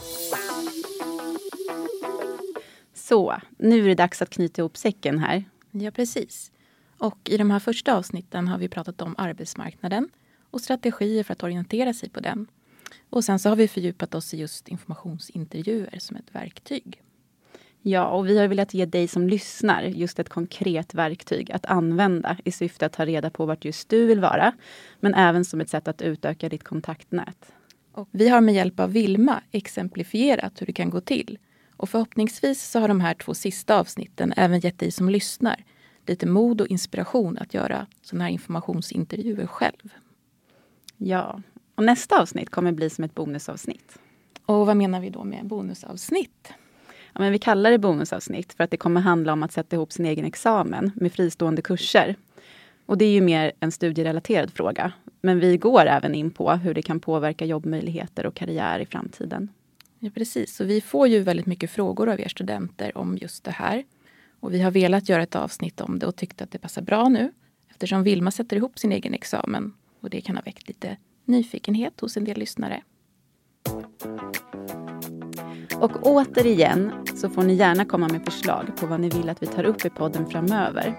Så, 2.94 3.40
nu 3.58 3.84
är 3.84 3.88
det 3.88 3.94
dags 3.94 4.22
att 4.22 4.30
knyta 4.30 4.62
ihop 4.62 4.76
säcken 4.76 5.18
här. 5.18 5.44
Ja, 5.70 5.90
precis. 5.90 6.52
Och 6.98 7.18
i 7.30 7.36
de 7.36 7.50
här 7.50 7.58
första 7.58 7.96
avsnitten 7.96 8.48
har 8.48 8.58
vi 8.58 8.68
pratat 8.68 9.00
om 9.02 9.14
arbetsmarknaden 9.18 10.08
och 10.50 10.60
strategier 10.60 11.24
för 11.24 11.32
att 11.32 11.42
orientera 11.42 11.94
sig 11.94 12.08
på 12.08 12.20
den. 12.20 12.46
Och 13.10 13.24
sen 13.24 13.38
så 13.38 13.48
har 13.48 13.56
vi 13.56 13.68
fördjupat 13.68 14.14
oss 14.14 14.34
i 14.34 14.36
just 14.36 14.68
informationsintervjuer 14.68 15.98
som 15.98 16.16
ett 16.16 16.34
verktyg. 16.34 17.02
Ja, 17.84 18.08
och 18.08 18.28
vi 18.28 18.38
har 18.38 18.48
velat 18.48 18.74
ge 18.74 18.86
dig 18.86 19.08
som 19.08 19.28
lyssnar 19.28 19.82
just 19.82 20.18
ett 20.18 20.28
konkret 20.28 20.94
verktyg 20.94 21.52
att 21.52 21.66
använda 21.66 22.36
i 22.44 22.52
syfte 22.52 22.86
att 22.86 22.92
ta 22.92 23.04
reda 23.04 23.30
på 23.30 23.46
vart 23.46 23.64
just 23.64 23.88
du 23.88 24.06
vill 24.06 24.20
vara. 24.20 24.52
Men 25.00 25.14
även 25.14 25.44
som 25.44 25.60
ett 25.60 25.70
sätt 25.70 25.88
att 25.88 26.02
utöka 26.02 26.48
ditt 26.48 26.64
kontaktnät. 26.64 27.52
Och 27.92 28.08
vi 28.12 28.28
har 28.28 28.40
med 28.40 28.54
hjälp 28.54 28.80
av 28.80 28.92
Vilma 28.92 29.42
exemplifierat 29.50 30.60
hur 30.60 30.66
det 30.66 30.72
kan 30.72 30.90
gå 30.90 31.00
till. 31.00 31.38
Och 31.76 31.88
förhoppningsvis 31.88 32.70
så 32.70 32.80
har 32.80 32.88
de 32.88 33.00
här 33.00 33.14
två 33.14 33.34
sista 33.34 33.78
avsnitten 33.78 34.34
även 34.36 34.60
gett 34.60 34.78
dig 34.78 34.90
som 34.90 35.08
lyssnar 35.08 35.64
lite 36.06 36.26
mod 36.26 36.60
och 36.60 36.66
inspiration 36.66 37.38
att 37.38 37.54
göra 37.54 37.86
sådana 38.02 38.24
här 38.24 38.30
informationsintervjuer 38.30 39.46
själv. 39.46 39.92
Ja, 40.96 41.42
och 41.74 41.84
nästa 41.84 42.22
avsnitt 42.22 42.50
kommer 42.50 42.72
bli 42.72 42.90
som 42.90 43.04
ett 43.04 43.14
bonusavsnitt. 43.14 43.98
Och 44.46 44.66
vad 44.66 44.76
menar 44.76 45.00
vi 45.00 45.10
då 45.10 45.24
med 45.24 45.46
bonusavsnitt? 45.46 46.52
Ja, 47.12 47.20
men 47.20 47.32
vi 47.32 47.38
kallar 47.38 47.70
det 47.70 47.78
bonusavsnitt 47.78 48.52
för 48.52 48.64
att 48.64 48.70
det 48.70 48.76
kommer 48.76 49.00
handla 49.00 49.32
om 49.32 49.42
att 49.42 49.52
sätta 49.52 49.76
ihop 49.76 49.92
sin 49.92 50.06
egen 50.06 50.24
examen 50.24 50.90
med 50.94 51.12
fristående 51.12 51.62
kurser. 51.62 52.16
Och 52.86 52.98
det 52.98 53.04
är 53.04 53.12
ju 53.12 53.20
mer 53.20 53.52
en 53.60 53.72
studierelaterad 53.72 54.50
fråga. 54.50 54.92
Men 55.20 55.40
vi 55.40 55.56
går 55.56 55.86
även 55.86 56.14
in 56.14 56.30
på 56.30 56.52
hur 56.52 56.74
det 56.74 56.82
kan 56.82 57.00
påverka 57.00 57.44
jobbmöjligheter 57.44 58.26
och 58.26 58.34
karriär 58.34 58.78
i 58.78 58.86
framtiden. 58.86 59.48
Ja, 59.98 60.10
precis. 60.14 60.60
och 60.60 60.70
vi 60.70 60.80
får 60.80 61.08
ju 61.08 61.20
väldigt 61.20 61.46
mycket 61.46 61.70
frågor 61.70 62.08
av 62.08 62.20
er 62.20 62.28
studenter 62.28 62.98
om 62.98 63.18
just 63.20 63.44
det 63.44 63.50
här. 63.50 63.84
Och 64.40 64.54
vi 64.54 64.62
har 64.62 64.70
velat 64.70 65.08
göra 65.08 65.22
ett 65.22 65.36
avsnitt 65.36 65.80
om 65.80 65.98
det 65.98 66.06
och 66.06 66.16
tyckte 66.16 66.44
att 66.44 66.50
det 66.50 66.58
passar 66.58 66.82
bra 66.82 67.08
nu 67.08 67.32
eftersom 67.70 68.02
Vilma 68.02 68.30
sätter 68.30 68.56
ihop 68.56 68.78
sin 68.78 68.92
egen 68.92 69.14
examen 69.14 69.74
och 70.00 70.10
det 70.10 70.20
kan 70.20 70.36
ha 70.36 70.42
väckt 70.42 70.68
lite 70.68 70.96
nyfikenhet 71.24 72.00
hos 72.00 72.16
en 72.16 72.24
del 72.24 72.38
lyssnare. 72.38 72.82
Och 75.82 76.06
återigen 76.06 76.92
så 77.14 77.30
får 77.30 77.42
ni 77.42 77.54
gärna 77.54 77.84
komma 77.84 78.08
med 78.08 78.24
förslag 78.24 78.76
på 78.76 78.86
vad 78.86 79.00
ni 79.00 79.08
vill 79.08 79.28
att 79.28 79.42
vi 79.42 79.46
tar 79.46 79.64
upp 79.64 79.84
i 79.84 79.90
podden 79.90 80.26
framöver. 80.26 80.98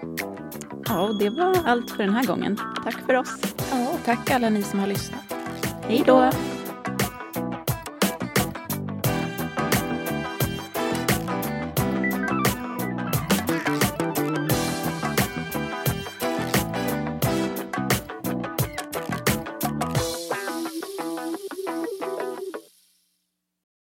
Ja, 0.86 1.00
och 1.00 1.18
det 1.18 1.30
var 1.30 1.56
allt 1.64 1.90
för 1.90 2.02
den 2.02 2.14
här 2.14 2.24
gången. 2.24 2.56
Tack 2.84 3.06
för 3.06 3.14
oss. 3.14 3.40
Ja, 3.70 3.92
tack 4.04 4.30
alla 4.30 4.50
ni 4.50 4.62
som 4.62 4.78
har 4.78 4.86
lyssnat. 4.86 5.34
Hej 5.88 6.02
då! 6.06 6.30